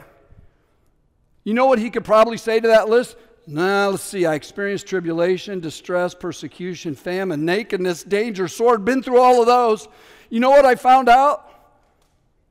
[1.43, 3.17] You know what he could probably say to that list?
[3.49, 4.27] Now, let's see.
[4.27, 8.85] I experienced tribulation, distress, persecution, famine, nakedness, danger, sword.
[8.85, 9.89] Been through all of those.
[10.29, 11.51] You know what I found out?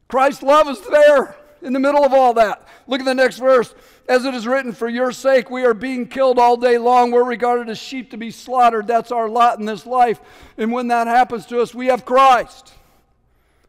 [0.10, 2.68] Christ's love is there in the middle of all that.
[2.86, 3.74] Look at the next verse.
[4.10, 7.12] As it is written, for your sake we are being killed all day long.
[7.12, 8.88] We're regarded as sheep to be slaughtered.
[8.88, 10.20] That's our lot in this life.
[10.58, 12.74] And when that happens to us, we have Christ.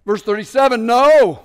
[0.07, 1.45] Verse 37 No,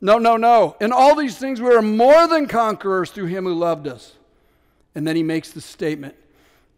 [0.00, 0.76] no, no, no.
[0.80, 4.14] In all these things we are more than conquerors through him who loved us.
[4.96, 6.16] And then he makes the statement,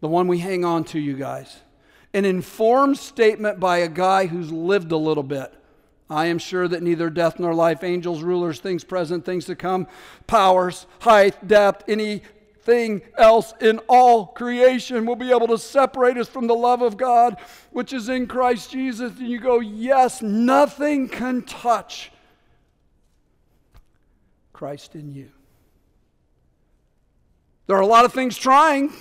[0.01, 1.57] the one we hang on to, you guys.
[2.13, 5.51] An informed statement by a guy who's lived a little bit.
[6.09, 9.87] I am sure that neither death nor life, angels, rulers, things present, things to come,
[10.25, 16.47] powers, height, depth, anything else in all creation will be able to separate us from
[16.47, 17.37] the love of God,
[17.71, 19.19] which is in Christ Jesus.
[19.19, 22.11] And you go, Yes, nothing can touch
[24.51, 25.29] Christ in you.
[27.67, 28.91] There are a lot of things trying,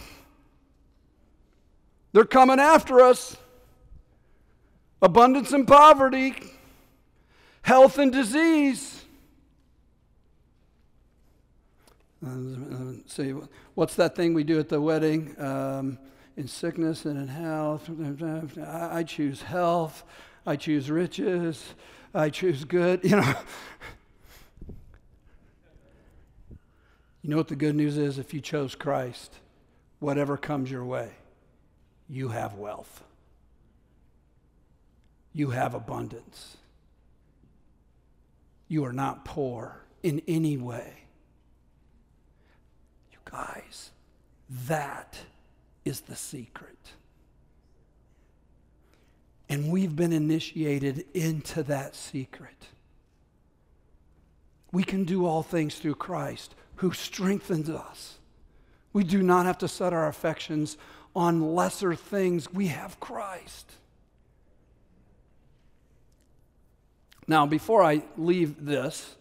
[2.12, 3.34] they're coming after us
[5.00, 6.34] abundance and poverty,
[7.68, 9.04] health and disease.
[13.06, 13.34] See,
[13.74, 15.38] what's that thing we do at the wedding?
[15.38, 15.98] Um,
[16.38, 17.90] in sickness and in health.
[18.66, 20.02] I choose health.
[20.46, 21.74] I choose riches.
[22.14, 23.00] I choose good.
[23.04, 23.34] You know.
[27.20, 28.18] you know what the good news is?
[28.18, 29.34] If you chose Christ,
[29.98, 31.10] whatever comes your way,
[32.08, 33.04] you have wealth.
[35.34, 36.56] You have abundance.
[38.68, 41.04] You are not poor in any way.
[43.10, 43.90] You guys,
[44.66, 45.18] that
[45.84, 46.76] is the secret.
[49.48, 52.66] And we've been initiated into that secret.
[54.70, 58.18] We can do all things through Christ who strengthens us.
[58.92, 60.76] We do not have to set our affections
[61.16, 62.52] on lesser things.
[62.52, 63.72] We have Christ.
[67.28, 69.14] Now, before I leave this,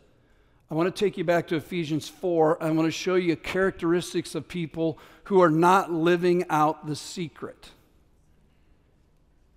[0.71, 2.63] I want to take you back to Ephesians 4.
[2.63, 7.69] I want to show you characteristics of people who are not living out the secret.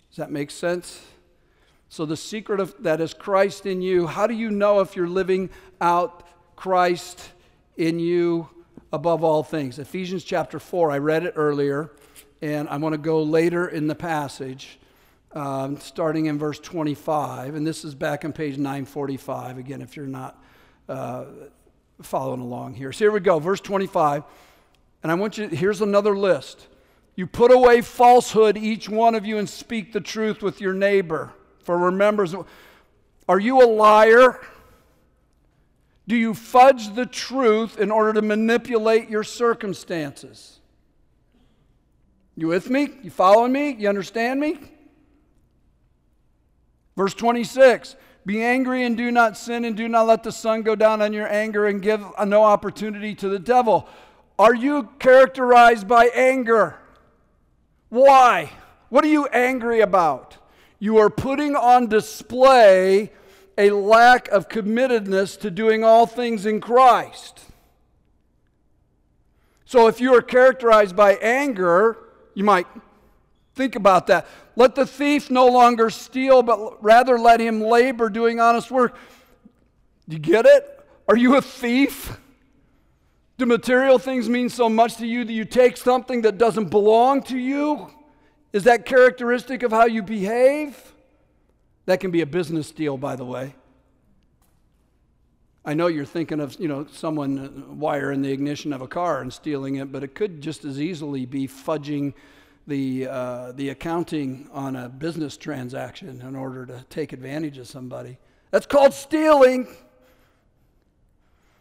[0.09, 1.01] Does that make sense?
[1.87, 4.07] So, the secret of that is Christ in you.
[4.07, 5.49] How do you know if you're living
[5.79, 6.27] out
[6.57, 7.31] Christ
[7.77, 8.49] in you
[8.91, 9.79] above all things?
[9.79, 11.91] Ephesians chapter 4, I read it earlier,
[12.41, 14.77] and I want to go later in the passage
[15.33, 17.55] um, starting in verse 25.
[17.55, 20.41] And this is back on page 945, again, if you're not
[20.89, 21.25] uh,
[22.01, 22.91] following along here.
[22.91, 24.23] So here we go, verse 25.
[25.03, 26.67] And I want you, here's another list.
[27.15, 31.33] You put away falsehood, each one of you, and speak the truth with your neighbor.
[31.63, 32.25] For remember,
[33.27, 34.39] are you a liar?
[36.07, 40.59] Do you fudge the truth in order to manipulate your circumstances?
[42.35, 42.89] You with me?
[43.03, 43.71] You following me?
[43.71, 44.57] You understand me?
[47.01, 47.95] Verse 26
[48.27, 51.13] Be angry and do not sin, and do not let the sun go down on
[51.13, 53.89] your anger, and give no opportunity to the devil.
[54.37, 56.75] Are you characterized by anger?
[57.89, 58.51] Why?
[58.89, 60.37] What are you angry about?
[60.77, 63.11] You are putting on display
[63.57, 67.39] a lack of committedness to doing all things in Christ.
[69.65, 71.97] So if you are characterized by anger,
[72.35, 72.67] you might
[73.55, 74.27] think about that.
[74.55, 78.95] Let the thief no longer steal, but rather let him labor doing honest work.
[80.07, 80.85] You get it?
[81.07, 82.17] Are you a thief?
[83.37, 87.23] Do material things mean so much to you that you take something that doesn't belong
[87.23, 87.89] to you?
[88.53, 90.93] Is that characteristic of how you behave?
[91.85, 93.55] That can be a business deal, by the way.
[95.63, 99.21] I know you're thinking of, you know, someone uh, wiring the ignition of a car
[99.21, 102.13] and stealing it, but it could just as easily be fudging
[102.67, 108.17] the, uh, the accounting on a business transaction in order to take advantage of somebody.
[108.51, 109.67] That's called stealing.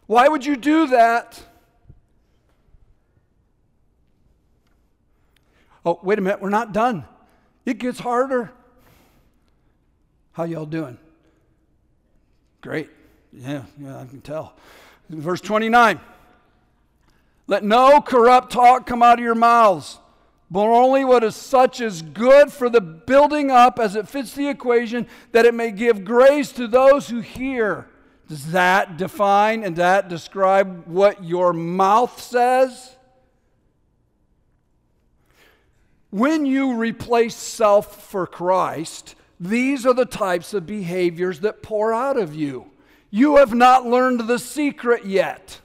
[0.06, 1.40] Why would you do that?
[5.86, 7.04] Oh, wait a minute, we're not done.
[7.64, 8.52] It gets harder.
[10.32, 10.98] How y'all doing?
[12.60, 12.90] Great.
[13.32, 14.54] Yeah, yeah, I can tell.
[15.08, 16.00] Verse 29.
[17.46, 19.99] Let no corrupt talk come out of your mouths
[20.50, 24.48] but only what is such as good for the building up as it fits the
[24.48, 27.88] equation, that it may give grace to those who hear.
[28.28, 32.96] Does that define and that describe what your mouth says?
[36.10, 42.16] When you replace self for Christ, these are the types of behaviors that pour out
[42.16, 42.70] of you.
[43.10, 45.60] You have not learned the secret yet.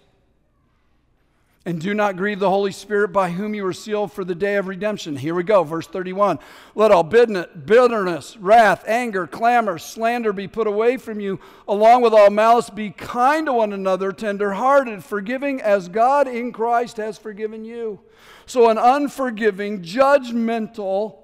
[1.67, 4.55] And do not grieve the Holy Spirit by whom you were sealed for the day
[4.57, 5.15] of redemption.
[5.15, 6.37] Here we go, verse 31.
[6.75, 12.29] Let all bitterness, wrath, anger, clamor, slander be put away from you, along with all
[12.29, 12.69] malice.
[12.69, 17.99] Be kind to one another, tenderhearted, forgiving as God in Christ has forgiven you.
[18.45, 21.17] So, an unforgiving, judgmental,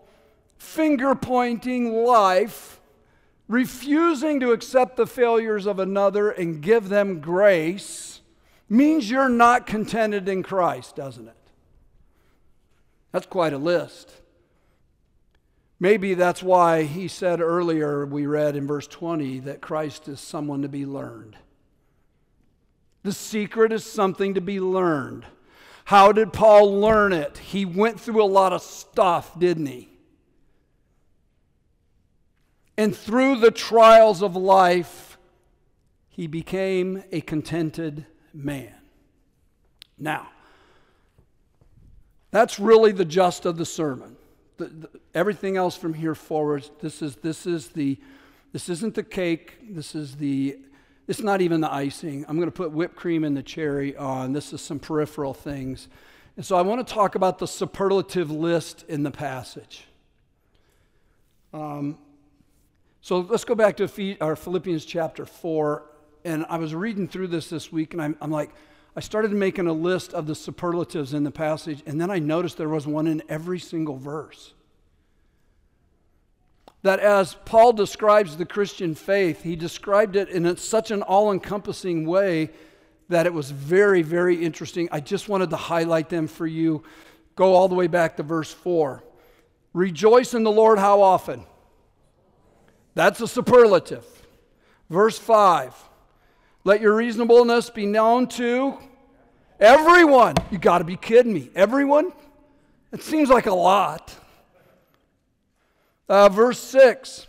[0.57, 2.79] finger pointing life,
[3.47, 8.20] refusing to accept the failures of another and give them grace
[8.72, 11.36] means you're not contented in Christ, doesn't it?
[13.11, 14.09] That's quite a list.
[15.80, 20.61] Maybe that's why he said earlier, we read in verse 20, that Christ is someone
[20.61, 21.36] to be learned.
[23.03, 25.26] The secret is something to be learned.
[25.86, 27.39] How did Paul learn it?
[27.39, 29.89] He went through a lot of stuff, didn't he?
[32.78, 35.17] And through the trials of life,
[36.07, 38.73] he became a contented man.
[39.97, 40.29] Now,
[42.32, 44.15] that's really the gist of the sermon.
[44.57, 47.97] The, the, everything else from here forward, this is, this is the,
[48.53, 49.57] this isn't the cake.
[49.69, 50.57] This is the,
[51.07, 52.25] it's not even the icing.
[52.27, 54.34] I'm going to put whipped cream and the cherry on.
[54.34, 55.88] This is some peripheral things.
[56.38, 59.86] And so I want to talk about the superlative list in the passage.
[61.53, 61.97] Um,
[63.01, 65.90] so let's go back to Philippians chapter 4.
[66.24, 68.51] And I was reading through this this week, and I'm, I'm like,
[68.95, 72.57] I started making a list of the superlatives in the passage, and then I noticed
[72.57, 74.53] there was one in every single verse.
[76.84, 82.05] That as Paul describes the Christian faith, he described it in such an all encompassing
[82.05, 82.49] way
[83.07, 84.89] that it was very, very interesting.
[84.91, 86.84] I just wanted to highlight them for you.
[87.36, 89.03] Go all the way back to verse 4.
[89.74, 91.45] Rejoice in the Lord how often?
[92.93, 94.05] That's a superlative.
[94.89, 95.74] Verse 5
[96.64, 98.78] let your reasonableness be known to
[99.59, 100.36] everyone.
[100.51, 101.49] You got to be kidding me.
[101.55, 102.12] Everyone?
[102.91, 104.16] It seems like a lot.
[106.07, 107.28] Uh, verse 6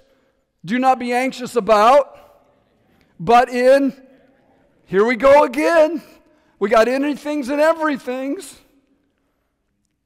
[0.65, 2.19] Do not be anxious about,
[3.21, 3.95] but in,
[4.87, 6.03] here we go again.
[6.59, 8.59] We got anythings and everythings.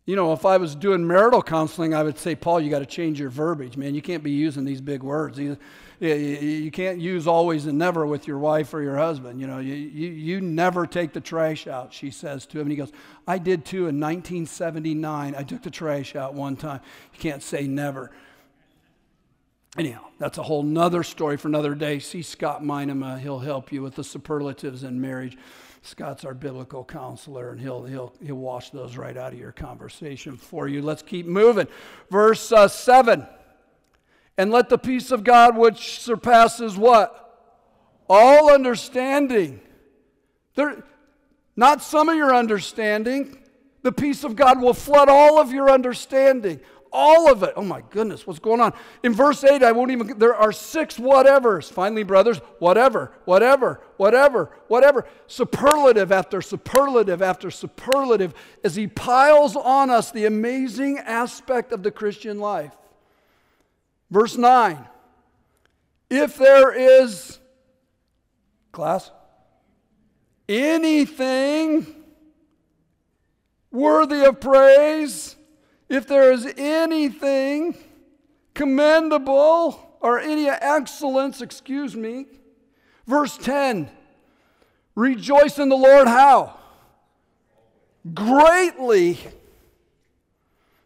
[0.06, 2.86] You know, if I was doing marital counseling, I would say, Paul, you got to
[2.86, 3.94] change your verbiage, man.
[3.94, 5.40] You can't be using these big words.
[5.98, 9.40] You, can't use always and never with your wife or your husband.
[9.40, 12.62] You know, you, you, you never take the trash out, she says to him.
[12.62, 12.92] And he goes,
[13.26, 15.34] I did too in 1979.
[15.34, 16.80] I took the trash out one time.
[17.14, 18.10] You can't say never.
[19.78, 21.98] Anyhow, that's a whole nother story for another day.
[21.98, 23.18] See Scott Minema.
[23.18, 25.36] He'll help you with the superlatives in marriage.
[25.82, 30.36] Scott's our biblical counselor, and he'll, he'll, he'll wash those right out of your conversation
[30.36, 30.82] for you.
[30.82, 31.68] Let's keep moving.
[32.10, 33.26] Verse uh, 7
[34.38, 37.22] And let the peace of God, which surpasses what?
[38.08, 39.60] All understanding.
[40.54, 40.84] There,
[41.56, 43.38] not some of your understanding.
[43.82, 46.60] The peace of God will flood all of your understanding
[46.96, 47.52] all of it.
[47.56, 48.72] Oh my goodness, what's going on?
[49.02, 51.70] In verse 8, I won't even, there are six whatevers.
[51.70, 55.06] Finally, brothers, whatever, whatever, whatever, whatever.
[55.26, 58.34] Superlative after superlative after superlative
[58.64, 62.72] as he piles on us the amazing aspect of the Christian life.
[64.10, 64.86] Verse 9,
[66.08, 67.38] if there is,
[68.70, 69.10] class,
[70.48, 71.86] anything
[73.72, 75.36] worthy of praise,
[75.88, 77.76] if there is anything
[78.54, 82.26] commendable or any excellence, excuse me,
[83.06, 83.90] verse 10
[84.94, 86.58] rejoice in the Lord how?
[88.14, 89.18] Greatly.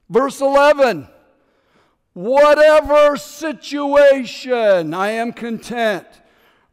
[0.09, 1.07] Verse 11
[2.15, 6.07] whatever situation, I am content.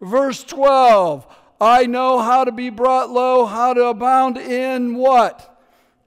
[0.02, 1.28] Verse 12
[1.60, 5.60] I know how to be brought low, how to abound in what?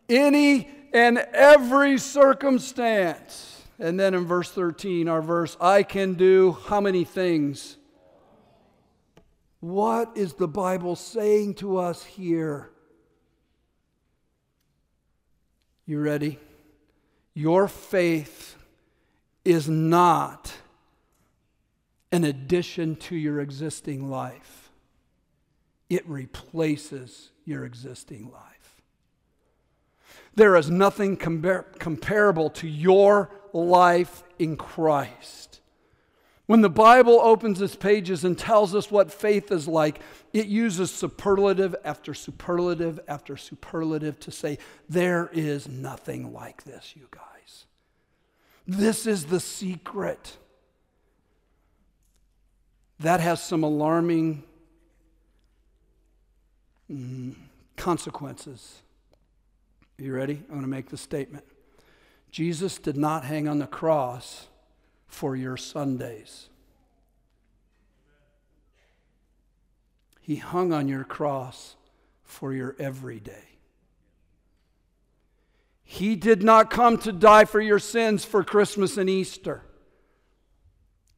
[0.09, 3.63] Any and every circumstance.
[3.79, 7.79] And then in verse 13, our verse, I can do how many things?
[9.61, 12.71] What is the Bible saying to us here?
[15.85, 16.39] You ready?
[17.35, 18.57] Your faith
[19.51, 20.53] is not
[22.13, 24.71] an addition to your existing life,
[25.89, 28.83] it replaces your existing life.
[30.35, 35.61] There is nothing compar- comparable to your life in Christ.
[36.47, 40.01] When the Bible opens its pages and tells us what faith is like,
[40.33, 47.07] it uses superlative after superlative after superlative to say, there is nothing like this, you
[47.13, 47.40] guys.
[48.71, 50.37] This is the secret.
[53.01, 54.45] That has some alarming
[56.89, 57.35] mm,
[57.77, 58.83] consequences.
[59.99, 60.35] Are you ready?
[60.35, 61.45] I'm going to make the statement.
[62.31, 64.47] Jesus did not hang on the cross
[65.09, 66.49] for your Sundays.
[70.21, 71.75] He hung on your cross
[72.23, 73.50] for your everyday.
[75.93, 79.65] He did not come to die for your sins for Christmas and Easter.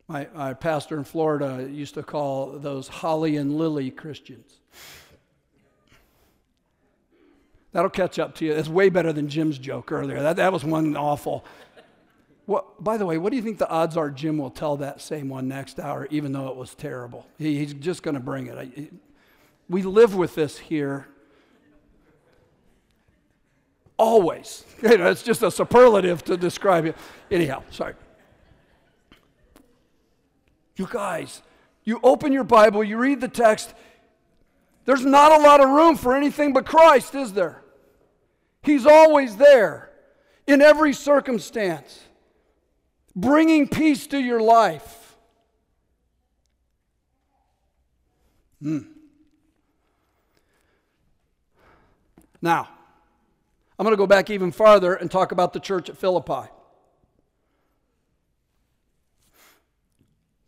[0.08, 4.50] My, my pastor in Florida used to call those holly and lily Christians.
[7.72, 8.54] That'll catch up to you.
[8.54, 10.22] It's way better than Jim's joke earlier.
[10.22, 11.44] That, that was one awful.
[12.46, 15.02] What, by the way, what do you think the odds are Jim will tell that
[15.02, 17.26] same one next hour, even though it was terrible?
[17.36, 18.56] He, he's just going to bring it.
[18.56, 18.88] I,
[19.68, 21.08] we live with this here.
[23.97, 24.64] Always.
[24.82, 26.97] You know, it's just a superlative to describe it.
[27.30, 27.95] Anyhow, sorry.
[30.74, 31.40] You guys,
[31.84, 33.74] you open your Bible, you read the text,
[34.84, 37.62] there's not a lot of room for anything but Christ, is there?
[38.62, 39.90] He's always there
[40.47, 42.01] in every circumstance,
[43.14, 45.16] bringing peace to your life.
[48.61, 48.78] Hmm.
[52.40, 52.68] Now,
[53.82, 56.48] I'm going to go back even farther and talk about the church at Philippi.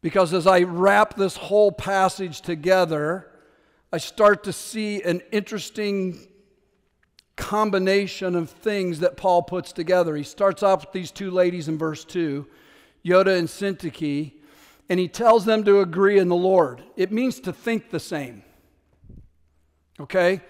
[0.02, 3.28] Because as I wrap this whole passage together,
[3.92, 6.28] I start to see an interesting
[7.34, 10.14] combination of things that Paul puts together.
[10.14, 12.46] He starts off with these two ladies in verse 2,
[13.04, 14.30] Euodia and Syntyche,
[14.88, 16.84] and he tells them to agree in the Lord.
[16.94, 18.44] It means to think the same.
[19.98, 20.40] Okay?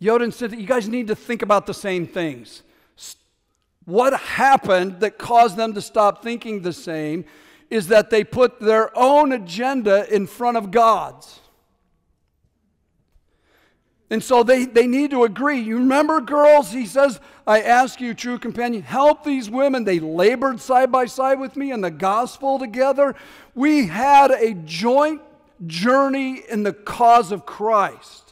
[0.00, 2.62] Yoda said, You guys need to think about the same things.
[3.84, 7.24] What happened that caused them to stop thinking the same
[7.70, 11.40] is that they put their own agenda in front of God's.
[14.10, 15.60] And so they, they need to agree.
[15.60, 19.84] You remember, girls, he says, I ask you, true companion, help these women.
[19.84, 23.14] They labored side by side with me in the gospel together.
[23.54, 25.22] We had a joint
[25.64, 28.29] journey in the cause of Christ.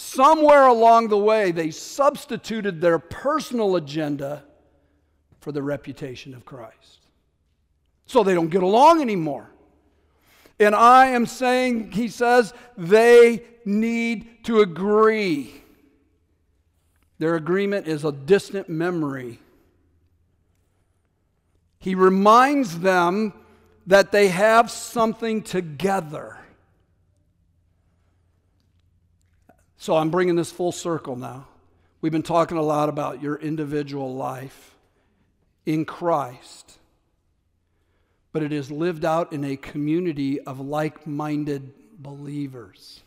[0.00, 4.44] Somewhere along the way, they substituted their personal agenda
[5.40, 7.00] for the reputation of Christ.
[8.06, 9.50] So they don't get along anymore.
[10.60, 15.64] And I am saying, he says, they need to agree.
[17.18, 19.40] Their agreement is a distant memory.
[21.80, 23.32] He reminds them
[23.88, 26.37] that they have something together.
[29.80, 31.46] So I'm bringing this full circle now.
[32.00, 34.74] We've been talking a lot about your individual life
[35.64, 36.78] in Christ,
[38.32, 43.02] but it is lived out in a community of like minded believers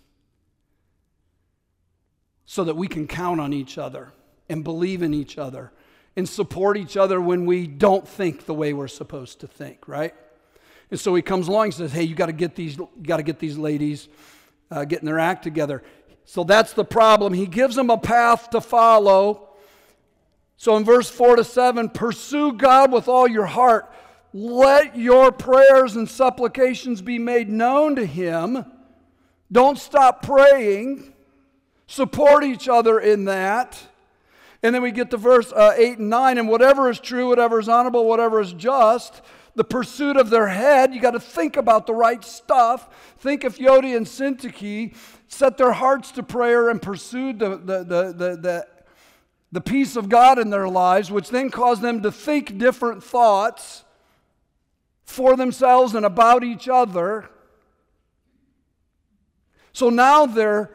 [2.46, 4.14] so that we can count on each other
[4.48, 5.74] and believe in each other
[6.16, 10.14] and support each other when we don't think the way we're supposed to think, right?
[10.90, 13.24] And so he comes along and says, "Hey, you got to get these, got to
[13.24, 14.08] get these ladies
[14.70, 15.84] uh, getting their act together."
[16.26, 17.34] So that's the problem.
[17.34, 19.50] He gives them a path to follow.
[20.58, 23.92] So in verse 4 to 7, pursue God with all your heart.
[24.34, 28.66] Let your prayers and supplications be made known to Him.
[29.52, 31.14] Don't stop praying.
[31.88, 33.78] Support each other in that.
[34.64, 37.60] And then we get to verse uh, 8 and 9 and whatever is true, whatever
[37.60, 39.22] is honorable, whatever is just,
[39.56, 42.88] the pursuit of their head, you got to think about the right stuff.
[43.18, 44.96] Think of Euodia and Syntyche
[45.32, 48.68] set their hearts to prayer and pursued the, the, the, the,
[49.52, 53.86] the, peace of God in their lives, which then caused them to think different thoughts
[55.06, 57.30] for themselves and about each other.
[59.72, 60.72] So now their,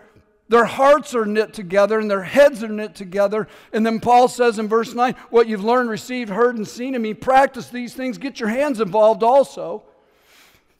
[0.48, 3.48] their hearts are knit together and their heads are knit together.
[3.74, 7.02] And then Paul says in verse 9, What you've learned, received, heard, and seen in
[7.02, 9.84] me, practice these things, get your hands involved also.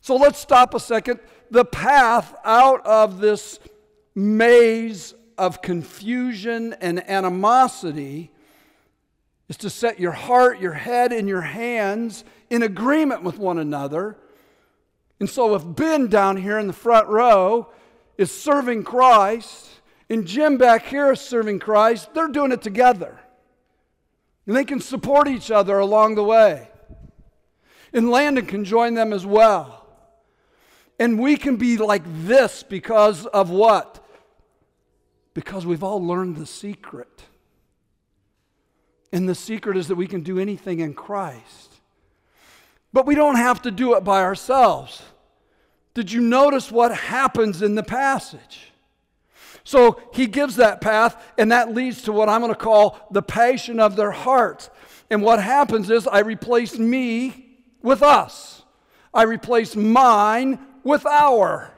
[0.00, 1.20] So let's stop a second
[1.50, 3.58] the path out of this
[4.14, 8.30] maze of confusion and animosity
[9.48, 14.16] is to set your heart, your head, and your hands in agreement with one another.
[15.20, 17.68] And so, if Ben down here in the front row
[18.18, 19.68] is serving Christ,
[20.08, 23.18] and Jim back here is serving Christ, they're doing it together.
[24.46, 26.68] And they can support each other along the way.
[27.92, 29.75] And Landon can join them as well.
[30.98, 34.04] And we can be like this because of what?
[35.34, 37.24] Because we've all learned the secret.
[39.12, 41.72] And the secret is that we can do anything in Christ.
[42.92, 45.02] But we don't have to do it by ourselves.
[45.92, 48.72] Did you notice what happens in the passage?
[49.64, 53.22] So he gives that path, and that leads to what I'm going to call the
[53.22, 54.70] passion of their hearts.
[55.10, 58.62] And what happens is I replace me with us,
[59.12, 61.72] I replace mine with our.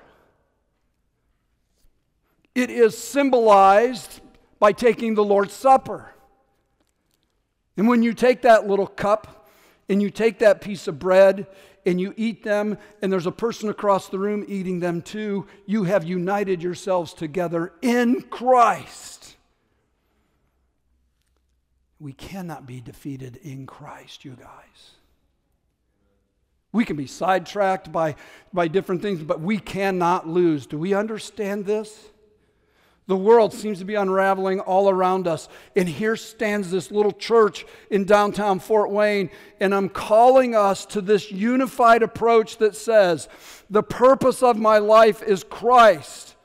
[2.54, 4.20] It is symbolized
[4.58, 6.12] by taking the Lord's Supper.
[7.76, 9.48] And when you take that little cup
[9.88, 11.46] and you take that piece of bread
[11.86, 15.84] and you eat them, and there's a person across the room eating them too, you
[15.84, 19.36] have united yourselves together in Christ.
[21.98, 24.97] We cannot be defeated in Christ, you guys.
[26.72, 28.14] We can be sidetracked by,
[28.52, 30.66] by different things, but we cannot lose.
[30.66, 32.10] Do we understand this?
[33.06, 35.48] The world seems to be unraveling all around us.
[35.74, 39.30] And here stands this little church in downtown Fort Wayne.
[39.60, 43.30] And I'm calling us to this unified approach that says,
[43.70, 46.36] the purpose of my life is Christ.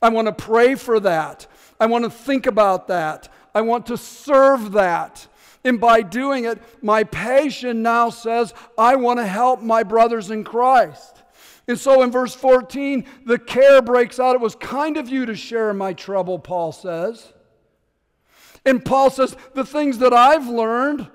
[0.00, 1.48] I want to pray for that.
[1.80, 3.28] I want to think about that.
[3.52, 5.26] I want to serve that.
[5.64, 10.42] And by doing it, my passion now says, I want to help my brothers in
[10.42, 11.22] Christ.
[11.68, 14.34] And so in verse 14, the care breaks out.
[14.34, 17.32] It was kind of you to share my trouble, Paul says.
[18.64, 21.08] And Paul says, The things that I've learned,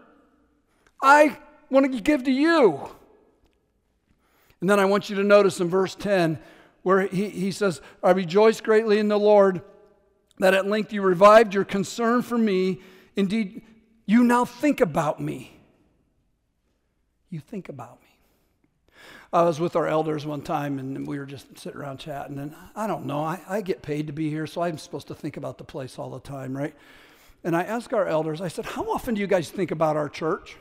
[1.02, 1.38] I
[1.70, 2.90] want to give to you.
[4.62, 6.40] And then I want you to notice in verse 10
[6.84, 9.62] where he, he says, I rejoice greatly in the Lord
[10.40, 12.80] that at length you revived your concern for me.
[13.16, 13.62] Indeed,
[14.08, 15.52] you now think about me.
[17.30, 18.08] You think about me.
[19.34, 22.40] I was with our elders one time and we were just sitting around chatting.
[22.40, 25.14] And I don't know, I, I get paid to be here, so I'm supposed to
[25.14, 26.74] think about the place all the time, right?
[27.44, 30.10] And I asked our elders, I said, How often do you guys think about our
[30.10, 30.56] church?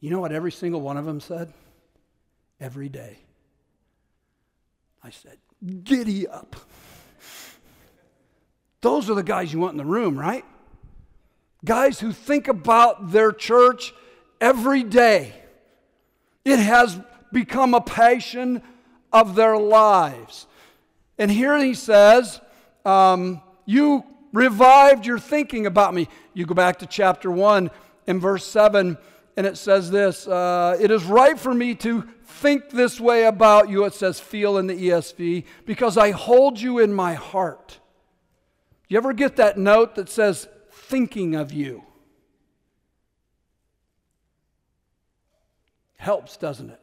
[0.00, 1.52] You know what every single one of them said?
[2.60, 3.18] Every day.
[5.02, 5.38] I said,
[5.82, 6.56] Giddy up.
[8.80, 10.44] Those are the guys you want in the room, right?
[11.64, 13.94] Guys who think about their church
[14.40, 15.32] every day.
[16.44, 17.00] It has
[17.32, 18.62] become a passion
[19.12, 20.46] of their lives.
[21.18, 22.40] And here he says,
[22.84, 26.08] um, You revived your thinking about me.
[26.34, 27.70] You go back to chapter 1
[28.06, 28.98] in verse 7,
[29.36, 33.68] and it says this uh, It is right for me to think this way about
[33.68, 33.84] you.
[33.84, 37.78] It says, feel in the ESV, because I hold you in my heart.
[38.88, 40.48] You ever get that note that says,
[40.94, 41.82] thinking of you?
[45.96, 46.80] Helps, doesn't it?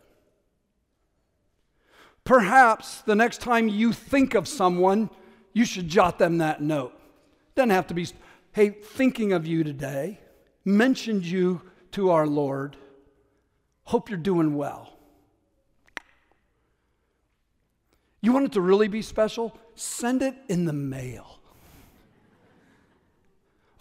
[2.25, 5.09] Perhaps the next time you think of someone,
[5.53, 6.91] you should jot them that note.
[7.55, 8.05] Doesn't have to be,
[8.51, 10.19] hey, thinking of you today,
[10.65, 11.61] mentioned you
[11.93, 12.75] to our Lord.
[13.83, 14.89] Hope you're doing well.
[18.19, 19.57] You want it to really be special?
[19.75, 21.40] Send it in the mail.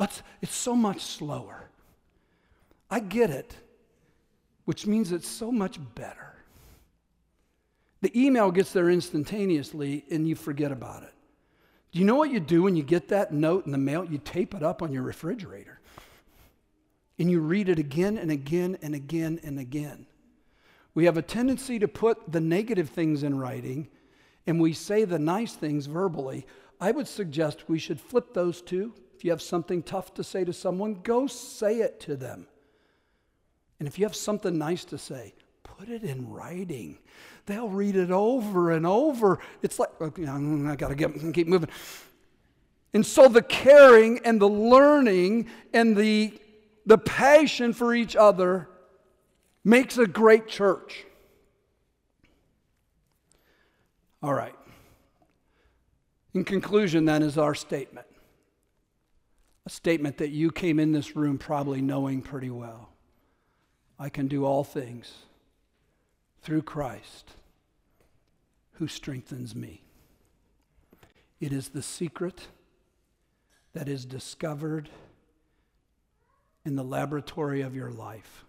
[0.00, 1.68] It's, it's so much slower.
[2.90, 3.54] I get it
[4.70, 6.32] which means it's so much better.
[8.02, 11.12] The email gets there instantaneously and you forget about it.
[11.90, 14.04] Do you know what you do when you get that note in the mail?
[14.04, 15.80] You tape it up on your refrigerator
[17.18, 20.06] and you read it again and again and again and again.
[20.94, 23.88] We have a tendency to put the negative things in writing
[24.46, 26.46] and we say the nice things verbally.
[26.80, 28.94] I would suggest we should flip those two.
[29.20, 32.46] If you have something tough to say to someone, go say it to them.
[33.78, 36.96] And if you have something nice to say, put it in writing.
[37.44, 39.38] They'll read it over and over.
[39.60, 41.68] It's like, okay, mm, I got to keep moving.
[42.94, 46.32] And so the caring and the learning and the,
[46.86, 48.70] the passion for each other
[49.64, 51.04] makes a great church.
[54.22, 54.56] All right.
[56.32, 58.06] In conclusion, then, is our statement.
[59.70, 62.88] Statement that you came in this room probably knowing pretty well.
[64.00, 65.14] I can do all things
[66.42, 67.30] through Christ
[68.72, 69.84] who strengthens me.
[71.38, 72.48] It is the secret
[73.72, 74.90] that is discovered
[76.64, 78.44] in the laboratory of your life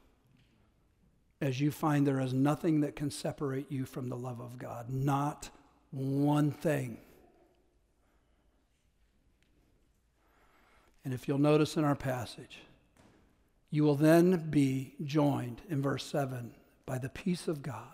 [1.39, 4.89] as you find there is nothing that can separate you from the love of God.
[4.89, 5.51] Not
[5.91, 6.97] one thing.
[11.03, 12.59] And if you'll notice in our passage,
[13.69, 16.53] you will then be joined in verse 7
[16.85, 17.85] by the peace of God.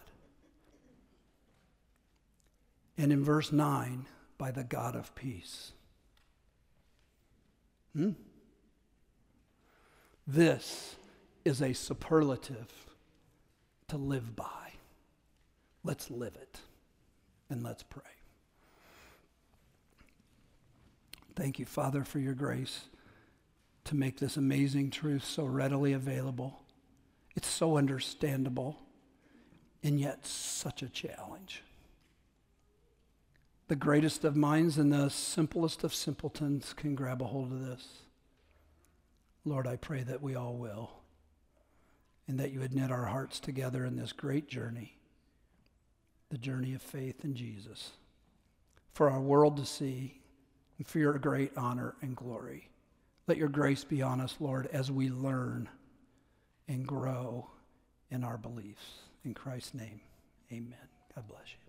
[2.98, 5.72] And in verse 9, by the God of peace.
[7.96, 8.12] Hmm?
[10.26, 10.96] This
[11.46, 12.72] is a superlative
[13.88, 14.74] to live by.
[15.84, 16.60] Let's live it
[17.50, 18.02] and let's pray.
[21.36, 22.86] Thank you, Father, for your grace
[23.88, 26.60] to make this amazing truth so readily available.
[27.36, 28.78] It's so understandable,
[29.82, 31.64] and yet such a challenge.
[33.70, 37.86] The greatest of minds and the simplest of simpletons can grab a hold of this.
[39.46, 40.92] Lord, I pray that we all will,
[42.28, 44.98] and that you would knit our hearts together in this great journey,
[46.30, 47.92] the journey of faith in Jesus,
[48.94, 50.20] for our world to see,
[50.78, 52.70] and for your great honor and glory.
[53.28, 55.68] Let your grace be on us, Lord, as we learn
[56.68, 57.50] and grow
[58.10, 58.86] in our beliefs.
[59.26, 60.00] In Christ's name,
[60.52, 60.78] amen.
[61.14, 61.67] God bless you.